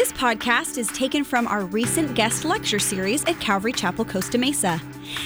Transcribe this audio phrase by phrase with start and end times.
[0.00, 4.80] This podcast is taken from our recent guest lecture series at Calvary Chapel, Costa Mesa.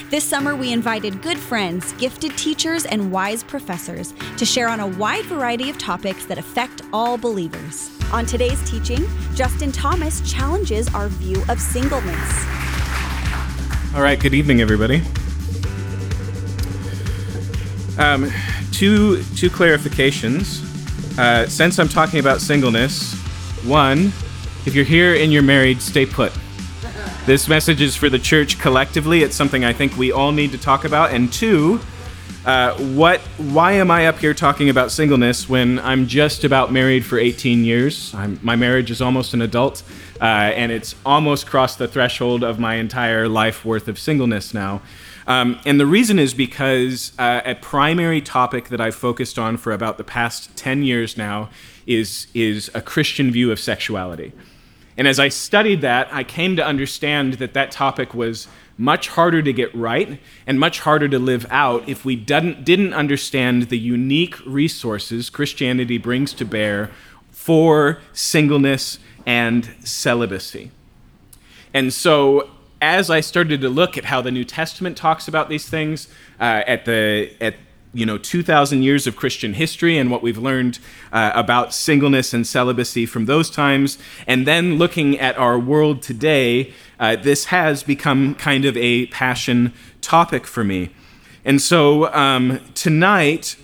[0.09, 4.87] This summer, we invited good friends, gifted teachers, and wise professors to share on a
[4.87, 7.89] wide variety of topics that affect all believers.
[8.11, 12.45] On today's teaching, Justin Thomas challenges our view of singleness.
[13.95, 14.97] All right, good evening, everybody.
[17.97, 18.29] Um,
[18.73, 20.61] two, two clarifications.
[21.17, 23.13] Uh, since I'm talking about singleness,
[23.63, 24.11] one,
[24.65, 26.33] if you're here and you're married, stay put.
[27.25, 29.23] This message is for the church collectively.
[29.23, 31.11] It's something I think we all need to talk about.
[31.11, 31.79] And two,
[32.45, 33.19] uh, what?
[33.37, 37.63] Why am I up here talking about singleness when I'm just about married for 18
[37.63, 38.13] years?
[38.13, 39.81] I'm, my marriage is almost an adult,
[40.21, 44.83] uh, and it's almost crossed the threshold of my entire life worth of singleness now.
[45.25, 49.71] Um, and the reason is because uh, a primary topic that I've focused on for
[49.71, 51.49] about the past 10 years now
[51.87, 54.33] is, is a Christian view of sexuality.
[54.97, 59.41] And as I studied that, I came to understand that that topic was much harder
[59.41, 63.77] to get right and much harder to live out if we didn't, didn't understand the
[63.77, 66.91] unique resources Christianity brings to bear
[67.31, 70.71] for singleness and celibacy.
[71.73, 72.49] And so
[72.81, 76.07] as I started to look at how the New Testament talks about these things,
[76.39, 77.55] uh, at the at
[77.95, 80.79] you know 2,000 years of Christian history and what we've learned
[81.13, 86.73] uh, about singleness and celibacy from those times, and then looking at our world today,
[86.99, 90.89] uh, this has become kind of a passion topic for me.
[91.45, 93.55] And so um, tonight,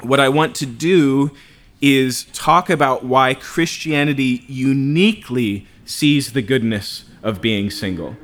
[0.00, 1.32] what I want to do
[1.80, 8.16] is talk about why Christianity uniquely sees the goodness of being single.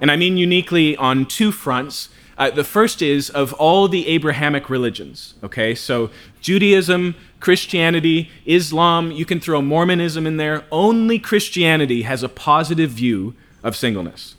[0.00, 2.08] And I mean uniquely on two fronts.
[2.38, 5.74] Uh, the first is of all the Abrahamic religions, okay?
[5.74, 10.64] So Judaism, Christianity, Islam, you can throw Mormonism in there.
[10.70, 14.36] Only Christianity has a positive view of singleness,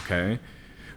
[0.00, 0.38] okay?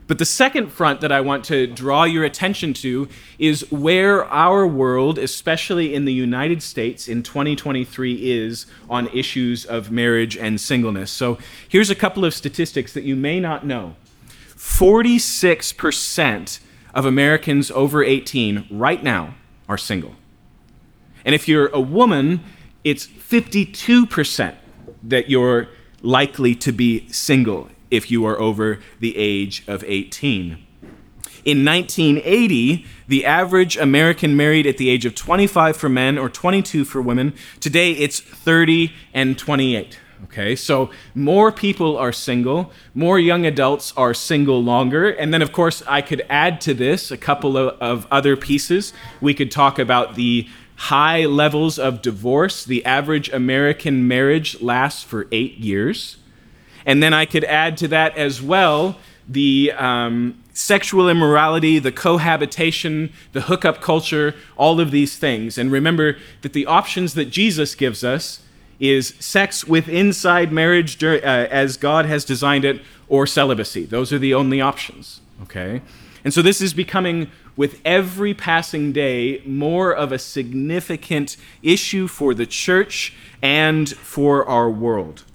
[0.08, 3.08] But the second front that I want to draw your attention to
[3.40, 9.90] is where our world, especially in the United States in 2023, is on issues of
[9.90, 11.12] marriage and singleness.
[11.12, 11.38] So
[11.70, 13.96] here's a couple of statistics that you may not know.
[14.62, 16.60] 46%
[16.94, 19.34] of Americans over 18 right now
[19.68, 20.14] are single.
[21.26, 22.42] And if you're a woman,
[22.84, 24.56] it's 52%
[25.02, 25.70] that you're
[26.04, 30.64] likely to be single if you are over the age of 18.
[31.44, 36.86] In 1980, the average American married at the age of 25 for men or 22
[36.86, 37.34] for women.
[37.60, 39.98] Today, it's 30 and 28.
[40.26, 45.10] Okay, so more people are single, more young adults are single longer.
[45.10, 48.94] And then, of course, I could add to this a couple of, of, other pieces.
[49.20, 52.64] We could talk about the high levels of divorce.
[52.64, 56.18] The average American marriage lasts for eight years.
[56.86, 63.12] And then I could add to that as well the um, sexual immorality, the cohabitation,
[63.34, 65.58] the hookup culture, all of these things.
[65.58, 68.42] And remember that the options that Jesus gives us
[68.82, 73.86] is sex with inside marriage uh, as God has designed it, or celibacy.
[73.86, 75.82] Those are the only options, okay?
[76.24, 82.34] And so this is becoming, with every passing day, more of a significant issue for
[82.34, 85.26] the church and for our world.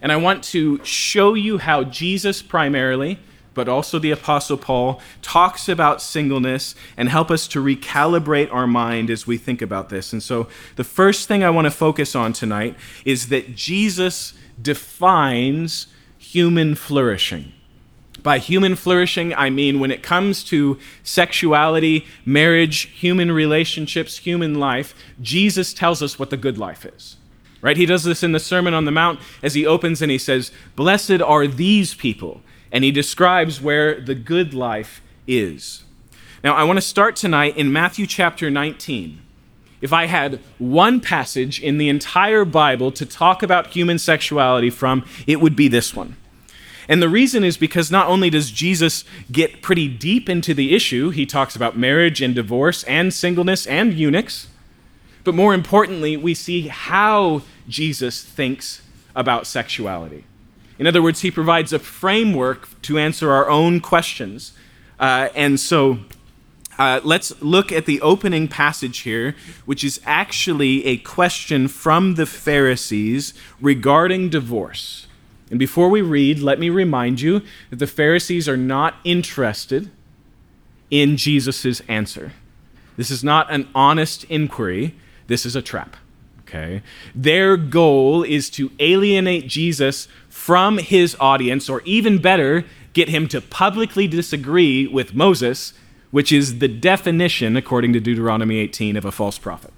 [0.00, 3.18] And I want to show you how Jesus primarily,
[3.54, 9.10] but also the Apostle Paul, talks about singleness and help us to recalibrate our mind
[9.10, 10.12] as we think about this.
[10.12, 15.86] And so, the first thing I want to focus on tonight is that Jesus defines
[16.18, 17.52] human flourishing.
[18.22, 24.94] By human flourishing, I mean when it comes to sexuality, marriage, human relationships, human life,
[25.20, 27.16] Jesus tells us what the good life is.
[27.60, 27.76] Right?
[27.76, 30.50] He does this in the Sermon on the Mount as he opens and he says,
[30.74, 35.84] Blessed are these people and he describes where the good life is.
[36.42, 39.20] Now, I want to start tonight in Matthew chapter 19.
[39.80, 45.04] If I had one passage in the entire Bible to talk about human sexuality from,
[45.26, 46.16] it would be this one.
[46.88, 51.10] And the reason is because not only does Jesus get pretty deep into the issue,
[51.10, 54.48] he talks about marriage and divorce and singleness and eunuchs,
[55.24, 58.82] but more importantly, we see how Jesus thinks
[59.14, 60.24] about sexuality.
[60.82, 64.52] In other words, he provides a framework to answer our own questions.
[64.98, 66.00] Uh, and so
[66.76, 72.26] uh, let's look at the opening passage here, which is actually a question from the
[72.26, 75.06] Pharisees regarding divorce.
[75.50, 79.88] And before we read, let me remind you that the Pharisees are not interested
[80.90, 82.32] in Jesus' answer.
[82.96, 84.96] This is not an honest inquiry,
[85.28, 85.96] this is a trap.
[86.52, 86.82] Okay?
[87.14, 90.06] Their goal is to alienate Jesus
[90.42, 95.72] from his audience, or even better, get him to publicly disagree with Moses,
[96.10, 99.72] which is the definition, according to Deuteronomy 18, of a false prophet.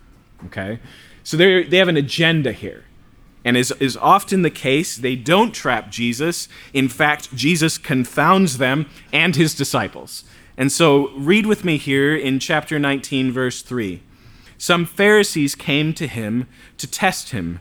[0.47, 0.79] Okay?
[1.23, 2.85] So they have an agenda here.
[3.45, 6.49] And as is often the case, they don't trap Jesus.
[6.73, 10.25] In fact, Jesus confounds them and his disciples.
[10.57, 14.03] And so read with me here in chapter 19, verse 3.
[14.57, 16.47] Some Pharisees came to him
[16.79, 17.61] to test him.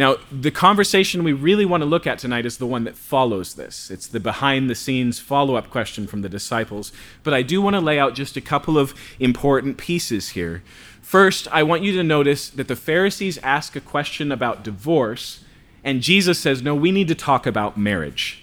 [0.00, 3.52] Now, the conversation we really want to look at tonight is the one that follows
[3.52, 3.90] this.
[3.90, 6.90] It's the behind the scenes follow up question from the disciples.
[7.22, 10.62] But I do want to lay out just a couple of important pieces here.
[11.02, 15.44] First, I want you to notice that the Pharisees ask a question about divorce
[15.84, 18.42] and Jesus says, no, we need to talk about marriage.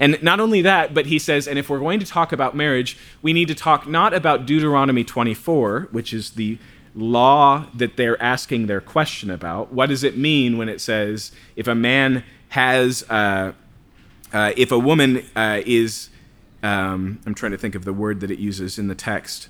[0.00, 2.98] And not only that, but he says, and if we're going to talk about marriage,
[3.22, 6.58] we need to talk not about Deuteronomy 24, which is the
[6.94, 9.72] law that they're asking their question about.
[9.72, 13.52] What does it mean when it says if a man has, uh,
[14.32, 16.10] uh, if a woman uh, is,
[16.62, 19.48] um, I'm trying to think of the word that it uses in the text.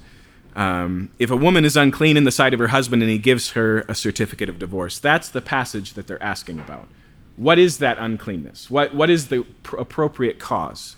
[0.56, 3.50] Um, if a woman is unclean in the sight of her husband and he gives
[3.50, 6.88] her a certificate of divorce, that's the passage that they're asking about.
[7.36, 8.70] What is that uncleanness?
[8.70, 10.96] What, what is the pr- appropriate cause?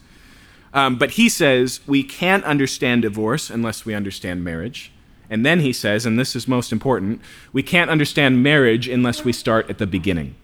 [0.75, 4.93] Um, but he says we can't understand divorce unless we understand marriage.
[5.29, 7.21] And then he says, and this is most important,
[7.53, 10.35] we can't understand marriage unless we start at the beginning.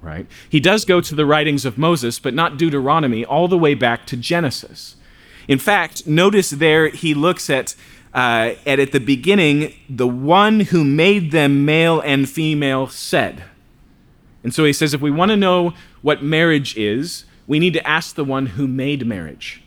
[0.00, 0.26] Right?
[0.48, 4.06] He does go to the writings of Moses, but not Deuteronomy, all the way back
[4.06, 4.96] to Genesis.
[5.48, 7.74] In fact, notice there he looks at
[8.14, 13.44] uh, and at the beginning, the one who made them male and female said.
[14.42, 17.86] And so he says if we want to know what marriage is, we need to
[17.86, 19.62] ask the one who made marriage.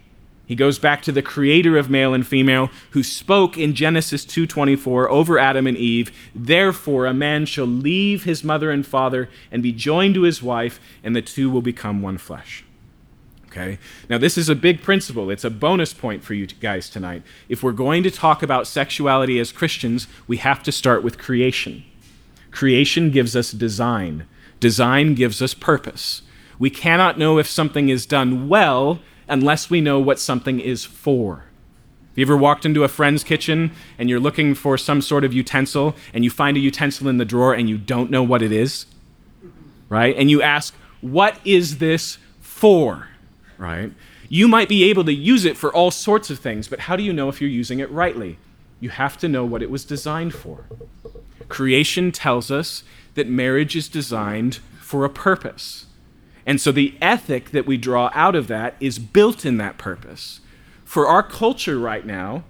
[0.51, 5.09] He goes back to the creator of male and female who spoke in Genesis 2:24
[5.09, 9.71] over Adam and Eve, "Therefore a man shall leave his mother and father and be
[9.71, 12.65] joined to his wife, and the two will become one flesh."
[13.47, 13.79] Okay?
[14.09, 15.29] Now, this is a big principle.
[15.29, 17.23] It's a bonus point for you guys tonight.
[17.47, 21.85] If we're going to talk about sexuality as Christians, we have to start with creation.
[22.51, 24.25] Creation gives us design,
[24.59, 26.23] design gives us purpose.
[26.59, 28.99] We cannot know if something is done well
[29.31, 31.45] unless we know what something is for.
[32.09, 35.33] Have you ever walked into a friend's kitchen and you're looking for some sort of
[35.33, 38.51] utensil and you find a utensil in the drawer and you don't know what it
[38.51, 38.85] is?
[39.87, 40.15] Right?
[40.17, 43.07] And you ask, What is this for?
[43.57, 43.91] right?
[44.27, 47.03] You might be able to use it for all sorts of things, but how do
[47.03, 48.37] you know if you're using it rightly?
[48.79, 50.65] You have to know what it was designed for.
[51.47, 55.85] Creation tells us that marriage is designed for a purpose.
[56.45, 60.39] And so the ethic that we draw out of that is built in that purpose.
[60.83, 62.43] For our culture right now,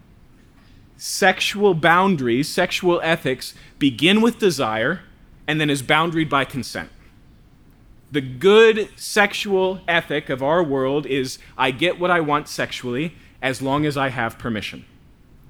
[0.97, 5.01] sexual boundaries, sexual ethics begin with desire
[5.47, 6.89] and then is boundaried by consent
[8.11, 13.61] the good sexual ethic of our world is I get what I want sexually as
[13.61, 14.85] long as I have permission.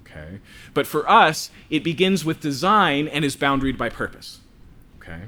[0.06, 0.40] Okay?
[0.74, 4.40] But for us, it begins with design and is boundaried by purpose.
[4.98, 5.24] Okay?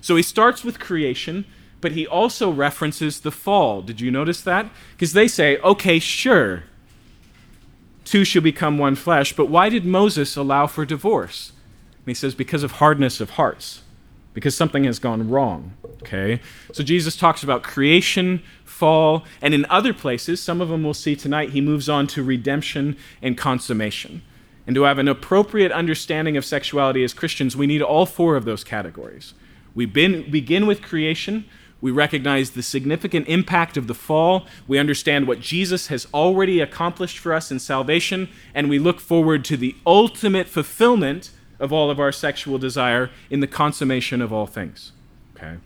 [0.00, 1.44] So he starts with creation,
[1.84, 3.82] but he also references the fall.
[3.82, 4.70] Did you notice that?
[4.92, 6.62] Because they say, okay, sure,
[8.06, 11.52] two shall become one flesh, but why did Moses allow for divorce?
[11.98, 13.82] And he says, because of hardness of hearts
[14.32, 15.74] because something has gone wrong.
[16.02, 16.40] Okay?
[16.72, 21.14] So Jesus talks about creation, fall, and in other places, some of them we'll see
[21.14, 24.22] tonight, he moves on to redemption and consummation.
[24.66, 28.44] And to have an appropriate understanding of sexuality as Christians, we need all four of
[28.44, 29.34] those categories.
[29.74, 31.46] We begin with creation.
[31.84, 34.46] We recognize the significant impact of the fall.
[34.66, 38.30] We understand what Jesus has already accomplished for us in salvation.
[38.54, 43.40] And we look forward to the ultimate fulfillment of all of our sexual desire in
[43.40, 44.92] the consummation of all things.
[45.36, 45.56] Okay?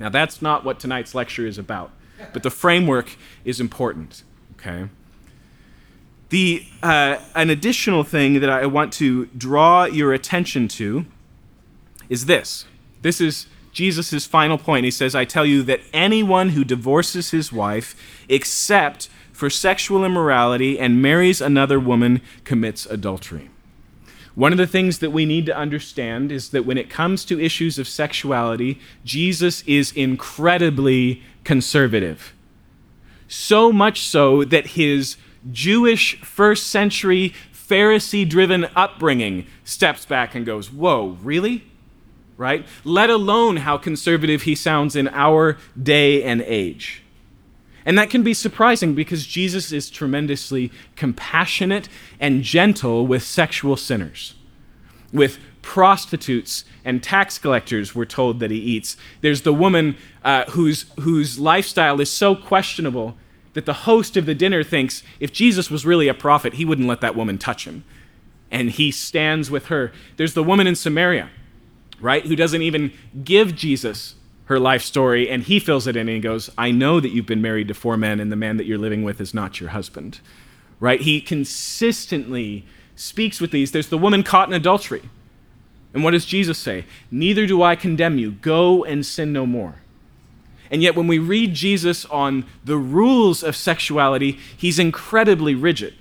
[0.00, 1.92] Now, that's not what tonight's lecture is about,
[2.32, 4.24] but the framework is important.
[4.54, 4.88] Okay?
[6.30, 11.06] The, uh, an additional thing that I want to draw your attention to
[12.08, 12.64] is this.
[13.02, 14.84] This is Jesus' final point.
[14.84, 17.96] He says, I tell you that anyone who divorces his wife,
[18.28, 23.50] except for sexual immorality, and marries another woman, commits adultery.
[24.34, 27.40] One of the things that we need to understand is that when it comes to
[27.40, 32.32] issues of sexuality, Jesus is incredibly conservative.
[33.28, 35.16] So much so that his
[35.50, 41.64] Jewish first century Pharisee driven upbringing steps back and goes, Whoa, really?
[42.42, 42.66] Right?
[42.82, 47.04] Let alone how conservative he sounds in our day and age.
[47.86, 54.34] And that can be surprising because Jesus is tremendously compassionate and gentle with sexual sinners,
[55.12, 58.96] with prostitutes and tax collectors, we're told that he eats.
[59.20, 63.16] There's the woman uh, whose, whose lifestyle is so questionable
[63.52, 66.88] that the host of the dinner thinks if Jesus was really a prophet, he wouldn't
[66.88, 67.84] let that woman touch him.
[68.50, 69.92] And he stands with her.
[70.16, 71.30] There's the woman in Samaria,
[72.02, 72.92] right, who doesn't even
[73.24, 74.16] give Jesus
[74.46, 77.26] her life story, and he fills it in and he goes, I know that you've
[77.26, 79.70] been married to four men, and the man that you're living with is not your
[79.70, 80.20] husband.
[80.80, 81.00] Right?
[81.00, 82.66] He consistently
[82.96, 83.70] speaks with these.
[83.70, 85.02] There's the woman caught in adultery.
[85.94, 86.84] And what does Jesus say?
[87.10, 88.32] Neither do I condemn you.
[88.32, 89.76] Go and sin no more.
[90.70, 95.94] And yet, when we read Jesus on the rules of sexuality, he's incredibly rigid.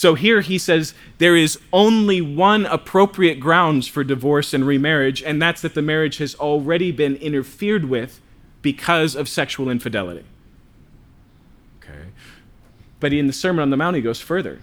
[0.00, 5.42] So here he says there is only one appropriate grounds for divorce and remarriage, and
[5.42, 8.18] that's that the marriage has already been interfered with
[8.62, 10.24] because of sexual infidelity.
[11.82, 12.12] Okay.
[12.98, 14.60] But in the Sermon on the Mount, he goes further.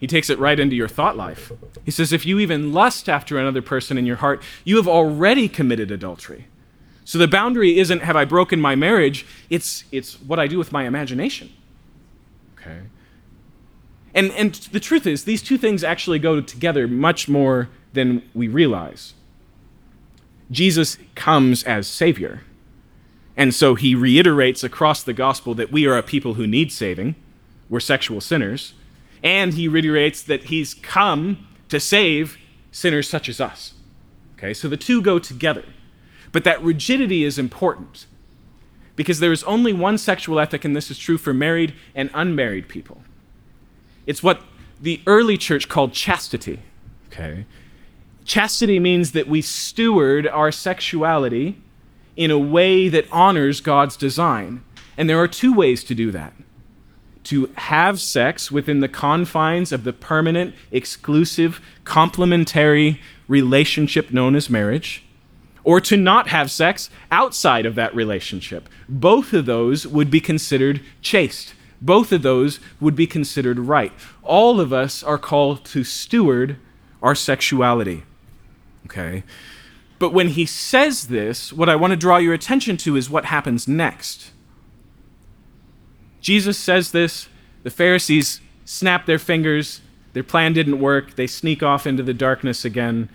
[0.00, 1.52] He takes it right into your thought life.
[1.84, 5.48] He says, if you even lust after another person in your heart, you have already
[5.48, 6.48] committed adultery.
[7.04, 10.72] So the boundary isn't have I broken my marriage, it's, it's what I do with
[10.72, 11.52] my imagination.
[12.58, 12.80] Okay?
[14.14, 18.48] And, and the truth is, these two things actually go together much more than we
[18.48, 19.14] realize.
[20.50, 22.42] Jesus comes as Savior.
[23.36, 27.16] And so he reiterates across the gospel that we are a people who need saving.
[27.68, 28.74] We're sexual sinners.
[29.22, 32.36] And he reiterates that he's come to save
[32.70, 33.74] sinners such as us.
[34.38, 35.64] Okay, so the two go together.
[36.30, 38.06] But that rigidity is important
[38.96, 42.68] because there is only one sexual ethic, and this is true for married and unmarried
[42.68, 43.02] people.
[44.06, 44.42] It's what
[44.80, 46.60] the early church called chastity.
[47.08, 47.46] Okay?
[48.24, 51.60] Chastity means that we steward our sexuality
[52.16, 54.62] in a way that honors God's design.
[54.96, 56.32] And there are two ways to do that
[57.24, 65.02] to have sex within the confines of the permanent, exclusive, complementary relationship known as marriage,
[65.64, 68.68] or to not have sex outside of that relationship.
[68.88, 71.54] Both of those would be considered chaste.
[71.80, 73.92] Both of those would be considered right.
[74.22, 76.56] All of us are called to steward
[77.02, 78.04] our sexuality.
[78.86, 79.24] Okay?
[79.98, 83.26] But when he says this, what I want to draw your attention to is what
[83.26, 84.32] happens next.
[86.20, 87.28] Jesus says this,
[87.62, 89.82] the Pharisees snap their fingers,
[90.14, 93.08] their plan didn't work, they sneak off into the darkness again.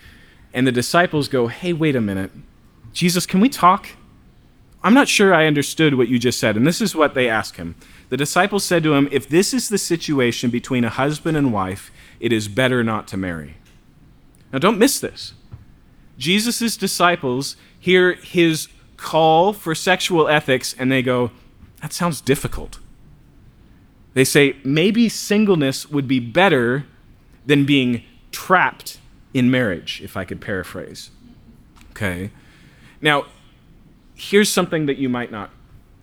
[0.54, 2.32] And the disciples go, Hey, wait a minute.
[2.94, 3.90] Jesus, can we talk?
[4.84, 6.56] I'm not sure I understood what you just said.
[6.56, 7.76] And this is what they ask him.
[8.10, 11.92] The disciples said to him, If this is the situation between a husband and wife,
[12.20, 13.56] it is better not to marry.
[14.52, 15.34] Now, don't miss this.
[16.18, 21.32] Jesus' disciples hear his call for sexual ethics and they go,
[21.82, 22.80] That sounds difficult.
[24.14, 26.86] They say, Maybe singleness would be better
[27.46, 29.00] than being trapped
[29.34, 31.12] in marriage, if I could paraphrase.
[31.92, 32.32] Okay?
[33.02, 33.26] Now,
[34.16, 35.52] here's something that you might not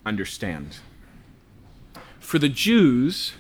[0.05, 0.79] understand.
[2.27, 3.35] For the Jews,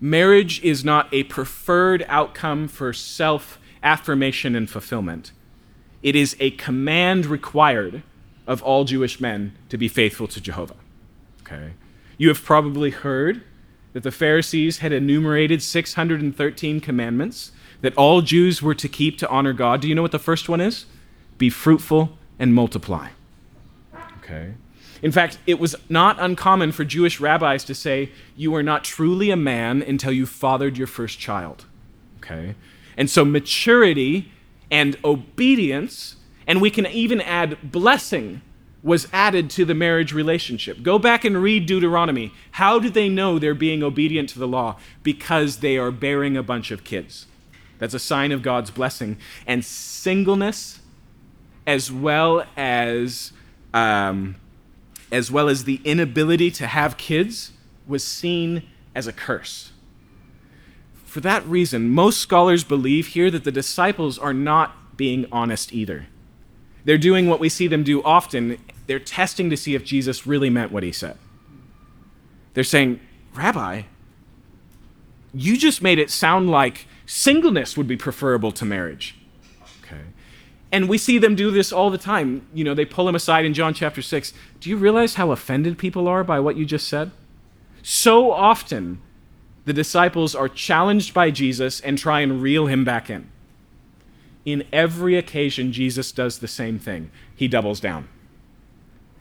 [0.00, 5.32] marriage is not a preferred outcome for self affirmation and fulfillment.
[6.00, 8.04] It is a command required
[8.46, 10.76] of all Jewish men to be faithful to Jehovah.
[11.40, 11.72] Okay?
[12.18, 13.42] You have probably heard
[13.94, 17.50] that the Pharisees had enumerated 613 commandments
[17.80, 19.80] that all Jews were to keep to honor God.
[19.80, 20.86] Do you know what the first one is?
[21.36, 23.08] Be fruitful and multiply.
[24.18, 24.54] Okay?
[25.02, 29.30] In fact, it was not uncommon for Jewish rabbis to say, You are not truly
[29.30, 31.66] a man until you fathered your first child.
[32.18, 32.54] Okay?
[32.96, 34.32] And so maturity
[34.70, 38.42] and obedience, and we can even add blessing,
[38.82, 40.82] was added to the marriage relationship.
[40.82, 42.32] Go back and read Deuteronomy.
[42.52, 44.76] How do they know they're being obedient to the law?
[45.02, 47.26] Because they are bearing a bunch of kids.
[47.78, 49.18] That's a sign of God's blessing.
[49.46, 50.80] And singleness,
[51.66, 53.32] as well as
[53.74, 54.36] um,
[55.10, 57.52] as well as the inability to have kids,
[57.86, 58.62] was seen
[58.94, 59.72] as a curse.
[61.04, 66.06] For that reason, most scholars believe here that the disciples are not being honest either.
[66.84, 68.58] They're doing what we see them do often.
[68.86, 71.16] They're testing to see if Jesus really meant what he said.
[72.54, 73.00] They're saying,
[73.34, 73.82] Rabbi,
[75.32, 79.17] you just made it sound like singleness would be preferable to marriage.
[80.70, 82.46] And we see them do this all the time.
[82.52, 84.32] You know, they pull him aside in John chapter 6.
[84.60, 87.10] Do you realize how offended people are by what you just said?
[87.82, 89.00] So often,
[89.64, 93.30] the disciples are challenged by Jesus and try and reel him back in.
[94.44, 98.08] In every occasion, Jesus does the same thing he doubles down.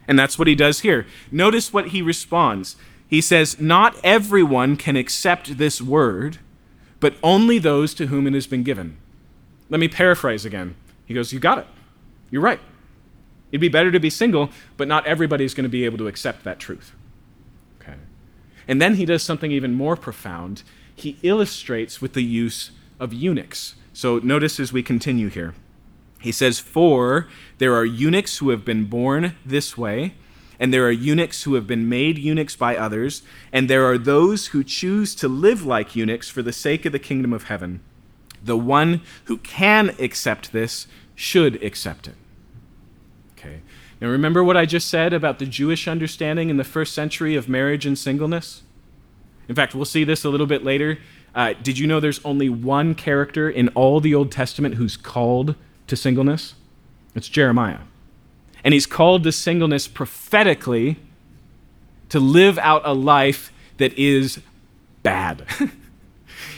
[0.08, 1.06] And that's what he does here.
[1.32, 2.77] Notice what he responds.
[3.10, 6.39] He says, Not everyone can accept this word,
[7.00, 8.98] but only those to whom it has been given.
[9.70, 10.75] Let me paraphrase again.
[11.08, 11.68] He goes, You got it.
[12.30, 12.60] You're right.
[13.52, 16.44] It'd be better to be single, but not everybody's going to be able to accept
[16.44, 16.94] that truth.
[17.82, 17.96] Okay.
[18.68, 20.64] And then he does something even more profound.
[20.94, 23.76] He illustrates with the use of eunuchs.
[23.94, 25.56] So notice as we continue here.
[26.20, 30.14] He says, For there are eunuchs who have been born this way
[30.60, 33.22] and there are eunuchs who have been made eunuchs by others,
[33.52, 37.00] and there are those who choose to live like eunuchs for the sake of the
[37.00, 37.82] kingdom of heaven.
[38.44, 42.15] The one who can accept this should accept it.
[43.38, 43.62] Okay.
[44.00, 47.50] Now remember what I just said about the Jewish understanding in the first century of
[47.50, 48.63] marriage and singleness?
[49.50, 51.00] In fact, we'll see this a little bit later.
[51.34, 55.56] Uh, did you know there's only one character in all the Old Testament who's called
[55.88, 56.56] to singleness?
[57.15, 57.79] It's Jeremiah.
[58.63, 60.98] And he's called to singleness prophetically
[62.10, 64.41] to live out a life that is
[65.03, 65.46] bad.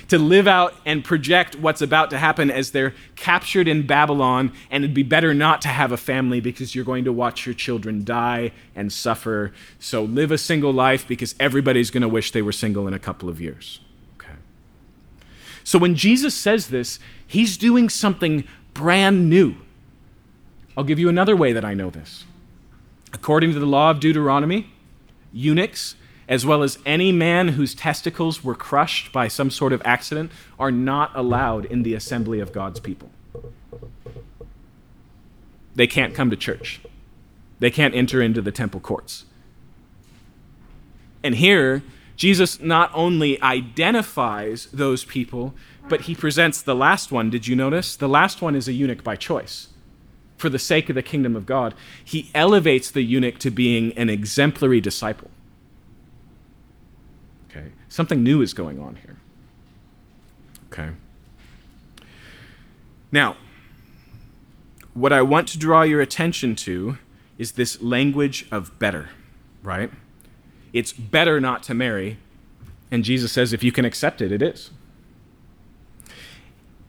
[0.10, 4.84] to live out and project what's about to happen as they're captured in Babylon, and
[4.84, 8.04] it'd be better not to have a family because you're going to watch your children
[8.04, 9.54] die and suffer.
[9.80, 13.00] So live a single life because everybody's going to wish they were single in a
[13.00, 13.80] couple of years.
[14.18, 14.34] Okay.
[15.64, 19.56] So when Jesus says this, he's doing something brand new.
[20.76, 22.26] I'll give you another way that I know this.
[23.14, 24.72] According to the law of Deuteronomy,
[25.32, 25.96] eunuchs,
[26.30, 30.72] as well as any man whose testicles were crushed by some sort of accident, are
[30.72, 33.10] not allowed in the assembly of God's people.
[35.76, 36.80] They can't come to church,
[37.60, 39.26] they can't enter into the temple courts.
[41.22, 41.84] And here,
[42.16, 45.54] Jesus not only identifies those people,
[45.90, 47.30] but he presents the last one.
[47.30, 47.98] Did you notice?
[47.98, 49.68] The last one is a eunuch by choice
[50.40, 54.10] for the sake of the kingdom of God, he elevates the eunuch to being an
[54.10, 55.30] exemplary disciple.
[58.00, 59.18] Something new is going on here.
[60.72, 60.92] Okay.
[63.12, 63.36] Now,
[64.94, 66.98] what I want to draw your attention to
[67.38, 69.10] is this language of better,
[69.64, 69.92] right?
[70.72, 72.20] It's better not to marry,
[72.90, 74.72] and Jesus says if you can accept it, it is.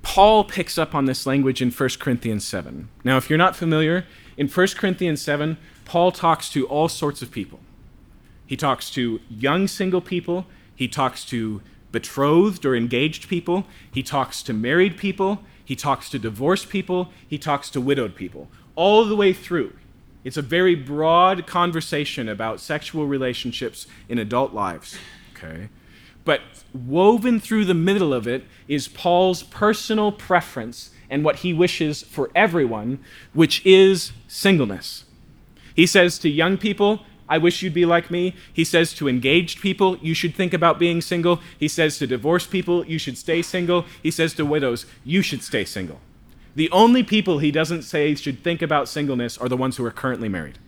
[0.02, 2.88] Paul picks up on this language in 1 Corinthians 7.
[3.02, 7.32] Now, if you're not familiar, in 1 Corinthians 7, Paul talks to all sorts of
[7.32, 7.58] people.
[8.46, 10.46] He talks to young single people,
[10.80, 11.60] he talks to
[11.92, 17.36] betrothed or engaged people, he talks to married people, he talks to divorced people, he
[17.36, 18.48] talks to widowed people.
[18.76, 19.74] All the way through.
[20.24, 24.96] It's a very broad conversation about sexual relationships in adult lives.
[25.36, 25.68] Okay?
[26.24, 26.40] But
[26.72, 32.30] woven through the middle of it is Paul's personal preference and what he wishes for
[32.34, 33.00] everyone,
[33.34, 35.04] which is singleness.
[35.74, 38.34] He says to young people, I wish you'd be like me.
[38.52, 41.40] He says to engaged people, you should think about being single.
[41.56, 43.86] He says to divorced people, you should stay single.
[44.02, 46.00] He says to widows, you should stay single.
[46.56, 49.92] The only people he doesn't say should think about singleness are the ones who are
[49.92, 50.58] currently married.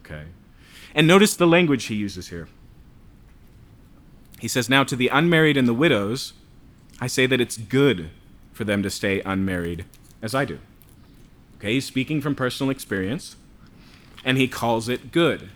[0.00, 0.24] Okay.
[0.94, 2.48] And notice the language he uses here.
[4.38, 6.34] He says, Now to the unmarried and the widows,
[7.00, 8.10] I say that it's good
[8.52, 9.86] for them to stay unmarried,
[10.20, 10.58] as I do.
[11.56, 13.36] Okay, he's speaking from personal experience,
[14.22, 15.48] and he calls it good.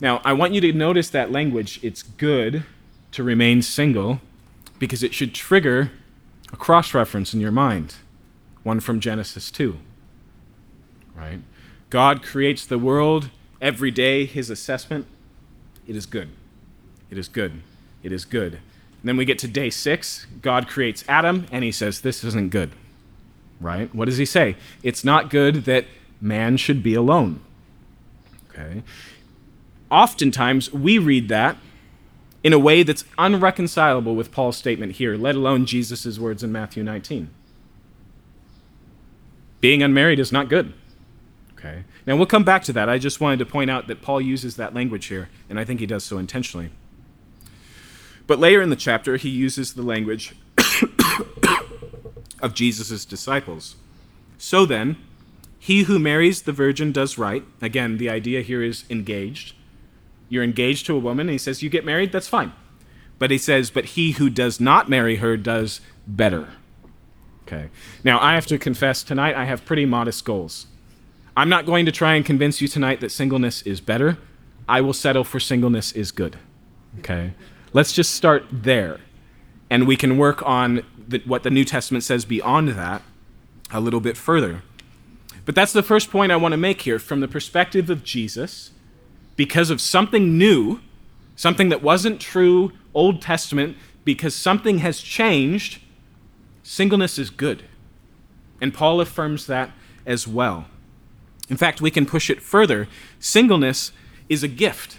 [0.00, 1.80] Now, I want you to notice that language.
[1.82, 2.64] It's good
[3.12, 4.20] to remain single
[4.78, 5.90] because it should trigger
[6.52, 7.96] a cross reference in your mind,
[8.62, 9.78] one from Genesis 2.
[11.14, 11.40] Right?
[11.88, 13.30] God creates the world
[13.60, 15.06] every day, his assessment,
[15.86, 16.28] it is good.
[17.10, 17.62] It is good
[18.06, 18.54] it is good.
[18.54, 20.26] And then we get to day six.
[20.40, 22.70] God creates Adam, and he says, This isn't good.
[23.60, 23.92] Right?
[23.92, 24.56] What does he say?
[24.82, 25.86] It's not good that
[26.20, 27.40] man should be alone.
[28.50, 28.84] Okay?
[29.90, 31.56] Oftentimes, we read that
[32.42, 36.82] in a way that's unreconcilable with Paul's statement here, let alone Jesus' words in Matthew
[36.82, 37.30] 19.
[39.60, 40.74] Being unmarried is not good.
[41.54, 41.84] Okay?
[42.06, 42.88] Now, we'll come back to that.
[42.88, 45.80] I just wanted to point out that Paul uses that language here, and I think
[45.80, 46.70] he does so intentionally.
[48.26, 50.34] But later in the chapter, he uses the language
[52.40, 53.76] of Jesus' disciples.
[54.38, 54.96] So then,
[55.58, 57.44] he who marries the virgin does right.
[57.60, 59.54] Again, the idea here is engaged.
[60.28, 62.52] You're engaged to a woman, and he says, You get married, that's fine.
[63.18, 66.48] But he says, But he who does not marry her does better.
[67.46, 67.68] Okay.
[68.02, 70.66] Now, I have to confess, tonight I have pretty modest goals.
[71.36, 74.18] I'm not going to try and convince you tonight that singleness is better.
[74.68, 76.38] I will settle for singleness is good.
[76.98, 77.34] Okay?
[77.72, 79.00] Let's just start there.
[79.70, 83.02] And we can work on the, what the New Testament says beyond that
[83.70, 84.62] a little bit further.
[85.44, 88.72] But that's the first point I want to make here from the perspective of Jesus,
[89.36, 90.80] because of something new,
[91.36, 95.80] something that wasn't true Old Testament, because something has changed,
[96.62, 97.64] singleness is good.
[98.60, 99.70] And Paul affirms that
[100.06, 100.66] as well.
[101.48, 102.88] In fact, we can push it further.
[103.20, 103.92] Singleness
[104.28, 104.98] is a gift.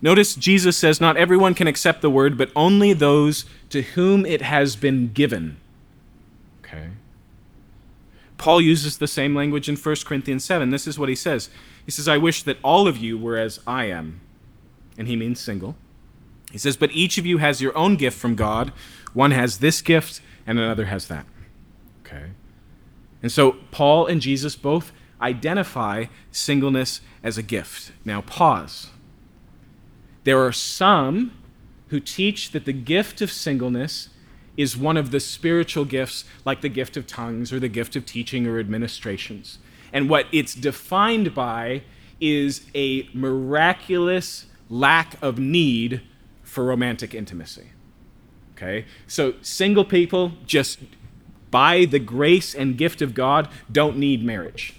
[0.00, 4.42] Notice Jesus says, Not everyone can accept the word, but only those to whom it
[4.42, 5.56] has been given.
[6.64, 6.90] Okay.
[8.36, 10.70] Paul uses the same language in 1 Corinthians 7.
[10.70, 11.48] This is what he says
[11.84, 14.20] He says, I wish that all of you were as I am.
[14.96, 15.76] And he means single.
[16.50, 18.72] He says, But each of you has your own gift from God.
[19.12, 21.26] One has this gift, and another has that.
[22.06, 22.30] Okay.
[23.22, 27.92] And so Paul and Jesus both identify singleness as a gift.
[28.04, 28.90] Now, pause.
[30.24, 31.32] There are some
[31.88, 34.08] who teach that the gift of singleness
[34.56, 38.06] is one of the spiritual gifts, like the gift of tongues or the gift of
[38.06, 39.58] teaching or administrations.
[39.94, 41.84] And what it's defined by
[42.20, 46.02] is a miraculous lack of need
[46.42, 47.70] for romantic intimacy.
[48.56, 48.86] Okay?
[49.06, 50.80] So, single people, just
[51.50, 54.74] by the grace and gift of God, don't need marriage.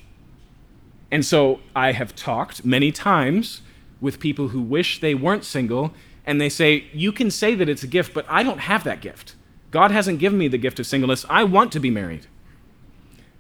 [1.10, 3.62] And so, I have talked many times
[4.02, 5.94] with people who wish they weren't single,
[6.26, 9.02] and they say, You can say that it's a gift, but I don't have that
[9.02, 9.36] gift.
[9.72, 11.26] God hasn't given me the gift of singleness.
[11.30, 12.28] I want to be married.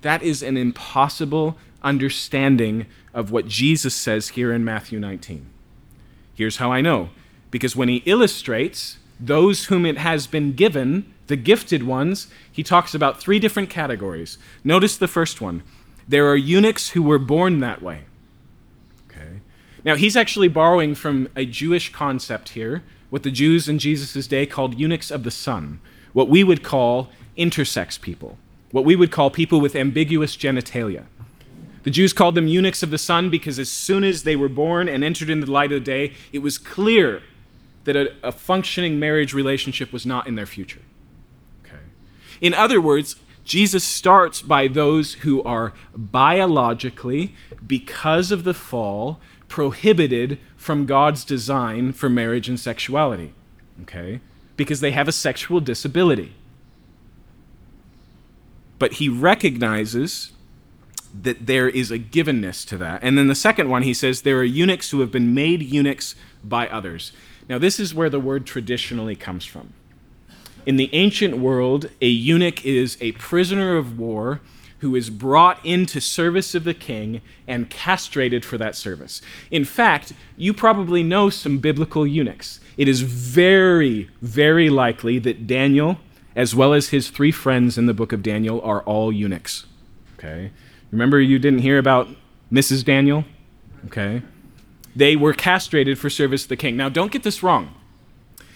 [0.05, 5.47] That is an impossible understanding of what Jesus says here in Matthew 19.
[6.35, 7.09] Here's how I know
[7.49, 12.93] because when he illustrates those whom it has been given, the gifted ones, he talks
[12.93, 14.37] about three different categories.
[14.63, 15.63] Notice the first one
[16.07, 18.03] there are eunuchs who were born that way.
[19.09, 19.39] Okay.
[19.83, 24.45] Now, he's actually borrowing from a Jewish concept here, what the Jews in Jesus' day
[24.45, 25.79] called eunuchs of the sun,
[26.13, 28.37] what we would call intersex people,
[28.75, 31.05] what we would call people with ambiguous genitalia.
[31.83, 34.89] The Jews called them eunuchs of the sun because as soon as they were born
[34.89, 37.23] and entered into the light of the day, it was clear
[37.85, 40.81] that a, a functioning marriage relationship was not in their future.
[41.65, 41.83] Okay.
[42.41, 47.33] In other words, Jesus starts by those who are biologically,
[47.65, 53.33] because of the fall, prohibited from God's design for marriage and sexuality.
[53.83, 54.19] Okay?
[54.57, 56.33] Because they have a sexual disability.
[58.85, 60.31] But he recognizes
[61.19, 63.01] that there is a givenness to that.
[63.01, 66.13] And then the second one, he says, there are eunuchs who have been made eunuchs
[66.43, 67.11] by others.
[67.49, 69.73] Now, this is where the word traditionally comes from.
[70.67, 74.41] In the ancient world, a eunuch is a prisoner of war
[74.81, 79.19] who is brought into service of the king and castrated for that service.
[79.49, 82.59] In fact, you probably know some biblical eunuchs.
[82.77, 85.97] It is very, very likely that Daniel,
[86.35, 89.65] as well as his three friends in the book of Daniel, are all eunuchs.
[90.17, 90.51] Okay?
[90.91, 92.09] Remember, you didn't hear about
[92.51, 92.83] Mrs.
[92.83, 93.25] Daniel?
[93.87, 94.21] Okay?
[94.95, 96.77] They were castrated for service to the king.
[96.77, 97.73] Now, don't get this wrong.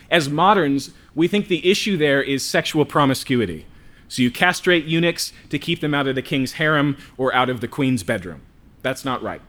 [0.10, 3.66] As moderns, we think the issue there is sexual promiscuity.
[4.08, 7.62] So you castrate eunuchs to keep them out of the king's harem or out of
[7.62, 8.42] the queen's bedroom.
[8.82, 9.42] That's not right.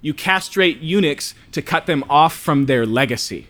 [0.00, 3.48] You castrate eunuchs to cut them off from their legacy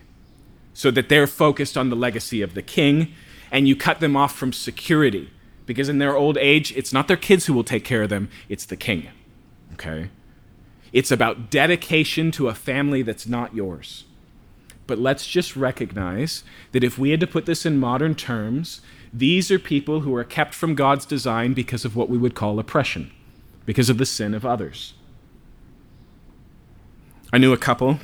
[0.74, 3.14] so that they're focused on the legacy of the king,
[3.50, 5.30] and you cut them off from security
[5.66, 8.28] because in their old age, it's not their kids who will take care of them,
[8.48, 9.08] it's the king.
[9.74, 10.10] Okay?
[10.92, 14.04] It's about dedication to a family that's not yours.
[14.86, 18.80] But let's just recognize that if we had to put this in modern terms,
[19.12, 22.58] these are people who are kept from God's design because of what we would call
[22.60, 23.10] oppression,
[23.64, 24.94] because of the sin of others.
[27.32, 27.98] I knew a couple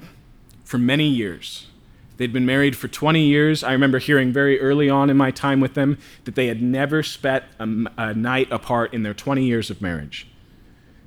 [0.65, 1.69] for many years.
[2.23, 3.65] They'd been married for 20 years.
[3.65, 7.03] I remember hearing very early on in my time with them that they had never
[7.03, 7.65] spent a,
[7.99, 10.29] a night apart in their 20 years of marriage.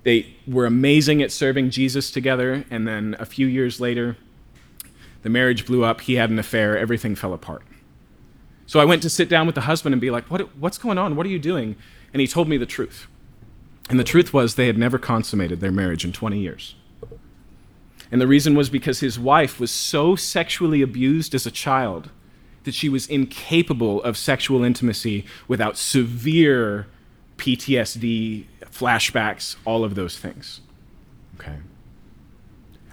[0.03, 4.17] They were amazing at serving Jesus together, and then a few years later,
[5.21, 6.01] the marriage blew up.
[6.01, 6.77] He had an affair.
[6.77, 7.63] Everything fell apart.
[8.65, 10.97] So I went to sit down with the husband and be like, what, What's going
[10.97, 11.15] on?
[11.15, 11.77] What are you doing?
[12.11, 13.07] And he told me the truth.
[13.89, 16.75] And the truth was they had never consummated their marriage in 20 years.
[18.11, 22.09] And the reason was because his wife was so sexually abused as a child
[22.63, 26.87] that she was incapable of sexual intimacy without severe
[27.37, 30.61] PTSD, flashbacks, all of those things.
[31.39, 31.57] Okay.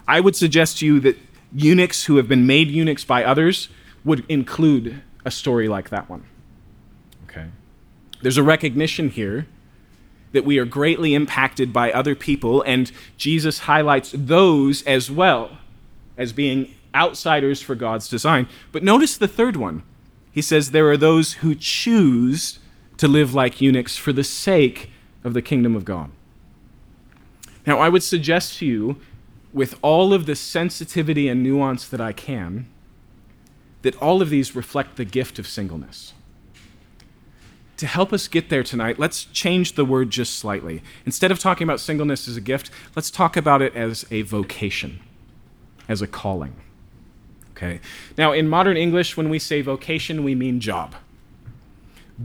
[0.06, 1.18] I would suggest to you that
[1.52, 3.68] eunuchs who have been made eunuchs by others
[4.04, 6.24] would include a story like that one.
[7.24, 7.46] Okay.
[8.20, 9.46] There's a recognition here
[10.32, 15.58] that we are greatly impacted by other people, and Jesus highlights those as well
[16.16, 18.48] as being outsiders for God's design.
[18.70, 19.82] But notice the third one.
[20.30, 22.58] He says there are those who choose
[22.96, 24.90] to live like eunuchs for the sake
[25.24, 26.10] of the kingdom of God.
[27.66, 28.96] Now, I would suggest to you,
[29.52, 32.66] with all of the sensitivity and nuance that I can,
[33.82, 36.14] that all of these reflect the gift of singleness.
[37.82, 40.84] To help us get there tonight, let's change the word just slightly.
[41.04, 45.00] Instead of talking about singleness as a gift, let's talk about it as a vocation,
[45.88, 46.54] as a calling.
[47.56, 47.80] Okay?
[48.16, 50.94] Now, in modern English, when we say vocation, we mean job.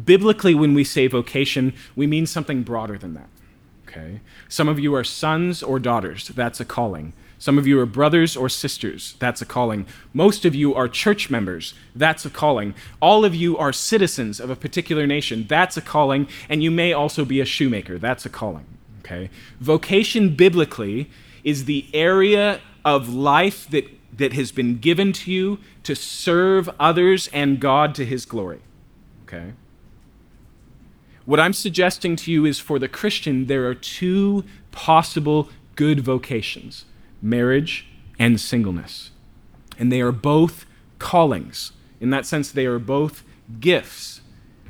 [0.06, 3.30] Biblically, when we say vocation, we mean something broader than that.
[3.88, 4.20] Okay?
[4.48, 6.28] Some of you are sons or daughters.
[6.28, 7.14] That's a calling.
[7.40, 9.16] Some of you are brothers or sisters.
[9.20, 9.86] That's a calling.
[10.12, 11.76] Most of you are church members.
[11.96, 12.74] That's a calling.
[13.00, 15.46] All of you are citizens of a particular nation.
[15.48, 16.28] That's a calling.
[16.50, 18.00] And you may also be a shoemaker.
[18.00, 18.66] That's a calling.
[19.00, 19.30] Okay?
[19.60, 21.12] Vocation biblically
[21.44, 23.86] is the area of life that,
[24.18, 28.62] that has been given to you to serve others and God to his glory.
[29.24, 29.54] Okay?
[31.26, 36.86] What I'm suggesting to you is for the Christian, there are two possible good vocations
[37.22, 37.88] marriage
[38.20, 39.12] and singleness.
[39.78, 40.66] And they are both
[41.00, 41.72] callings.
[42.00, 43.24] In that sense, they are both
[43.60, 44.22] gifts.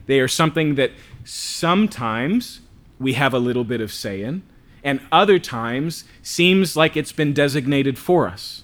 [0.06, 0.92] They are something that
[1.24, 2.62] sometimes
[3.00, 4.44] we have a little bit of say in,
[4.84, 8.64] and other times seems like it's been designated for us.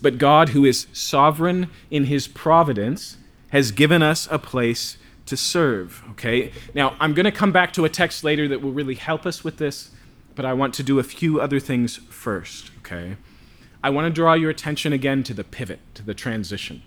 [0.00, 3.16] But God, who is sovereign in his providence,
[3.50, 6.02] has given us a place to serve.
[6.12, 6.52] Okay?
[6.74, 9.44] Now, I'm going to come back to a text later that will really help us
[9.44, 9.90] with this,
[10.34, 13.16] but I want to do a few other things first, okay?
[13.82, 16.82] I want to draw your attention again to the pivot, to the transition.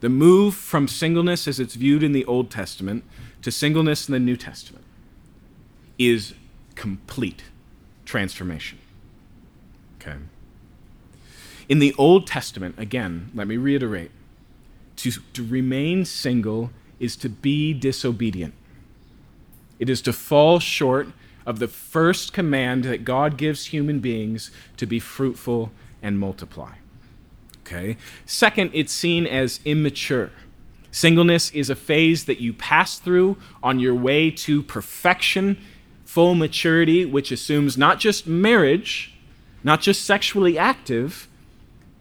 [0.00, 3.04] The move from singleness as it's viewed in the Old Testament
[3.42, 4.84] to singleness in the New Testament
[5.98, 6.34] is
[6.74, 7.44] complete
[8.04, 8.78] transformation.
[10.00, 10.16] Okay.
[11.68, 14.10] In the Old Testament, again, let me reiterate
[14.96, 18.54] to, to remain single is to be disobedient.
[19.78, 21.08] It is to fall short
[21.46, 26.74] of the first command that God gives human beings to be fruitful and multiply.
[27.60, 27.96] Okay?
[28.26, 30.30] Second, it's seen as immature.
[30.90, 35.56] Singleness is a phase that you pass through on your way to perfection,
[36.04, 39.14] full maturity, which assumes not just marriage,
[39.64, 41.28] not just sexually active,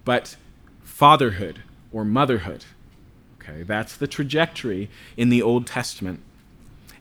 [0.03, 0.35] but
[0.83, 2.65] fatherhood or motherhood.
[3.39, 6.19] Okay, that's the trajectory in the Old Testament.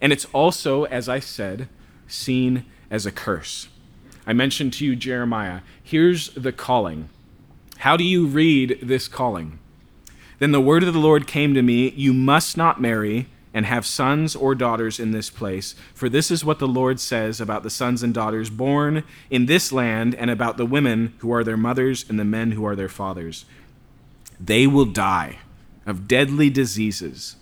[0.00, 1.68] And it's also, as I said,
[2.10, 3.68] seen as a curse.
[4.26, 5.60] I mentioned to you Jeremiah.
[5.82, 7.08] Here's the calling.
[7.78, 9.58] How do you read this calling?
[10.38, 13.84] Then the word of the Lord came to me You must not marry and have
[13.84, 17.70] sons or daughters in this place, for this is what the Lord says about the
[17.70, 22.04] sons and daughters born in this land and about the women who are their mothers
[22.08, 23.44] and the men who are their fathers.
[24.38, 25.38] They will die
[25.84, 27.36] of deadly diseases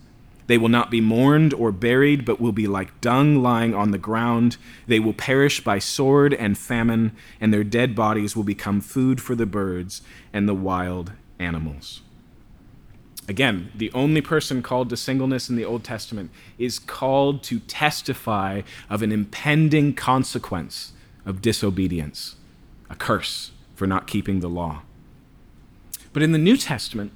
[0.48, 3.98] they will not be mourned or buried, but will be like dung lying on the
[3.98, 4.56] ground.
[4.86, 9.34] They will perish by sword and famine, and their dead bodies will become food for
[9.34, 10.00] the birds
[10.32, 12.00] and the wild animals.
[13.28, 18.62] Again, the only person called to singleness in the Old Testament is called to testify
[18.88, 20.92] of an impending consequence
[21.26, 22.36] of disobedience,
[22.88, 24.80] a curse for not keeping the law.
[26.14, 27.12] But in the New Testament,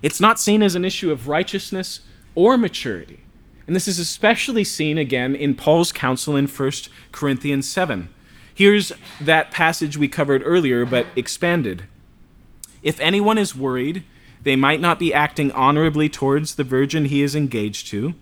[0.00, 2.02] it's not seen as an issue of righteousness
[2.38, 3.18] or maturity.
[3.66, 6.72] And this is especially seen again in Paul's counsel in 1
[7.10, 8.08] Corinthians 7.
[8.54, 11.82] Here's that passage we covered earlier, but expanded.
[12.80, 14.04] If anyone is worried,
[14.44, 18.14] they might not be acting honorably towards the virgin he is engaged to.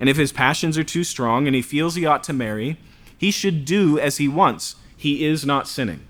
[0.00, 2.78] And if his passions are too strong and he feels he ought to marry,
[3.18, 4.76] he should do as he wants.
[4.96, 6.06] He is not sinning.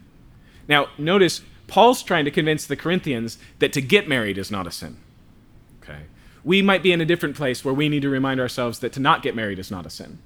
[0.68, 4.70] Now, notice Paul's trying to convince the Corinthians that to get married is not a
[4.70, 4.98] sin
[6.44, 9.00] we might be in a different place where we need to remind ourselves that to
[9.00, 10.18] not get married is not a sin.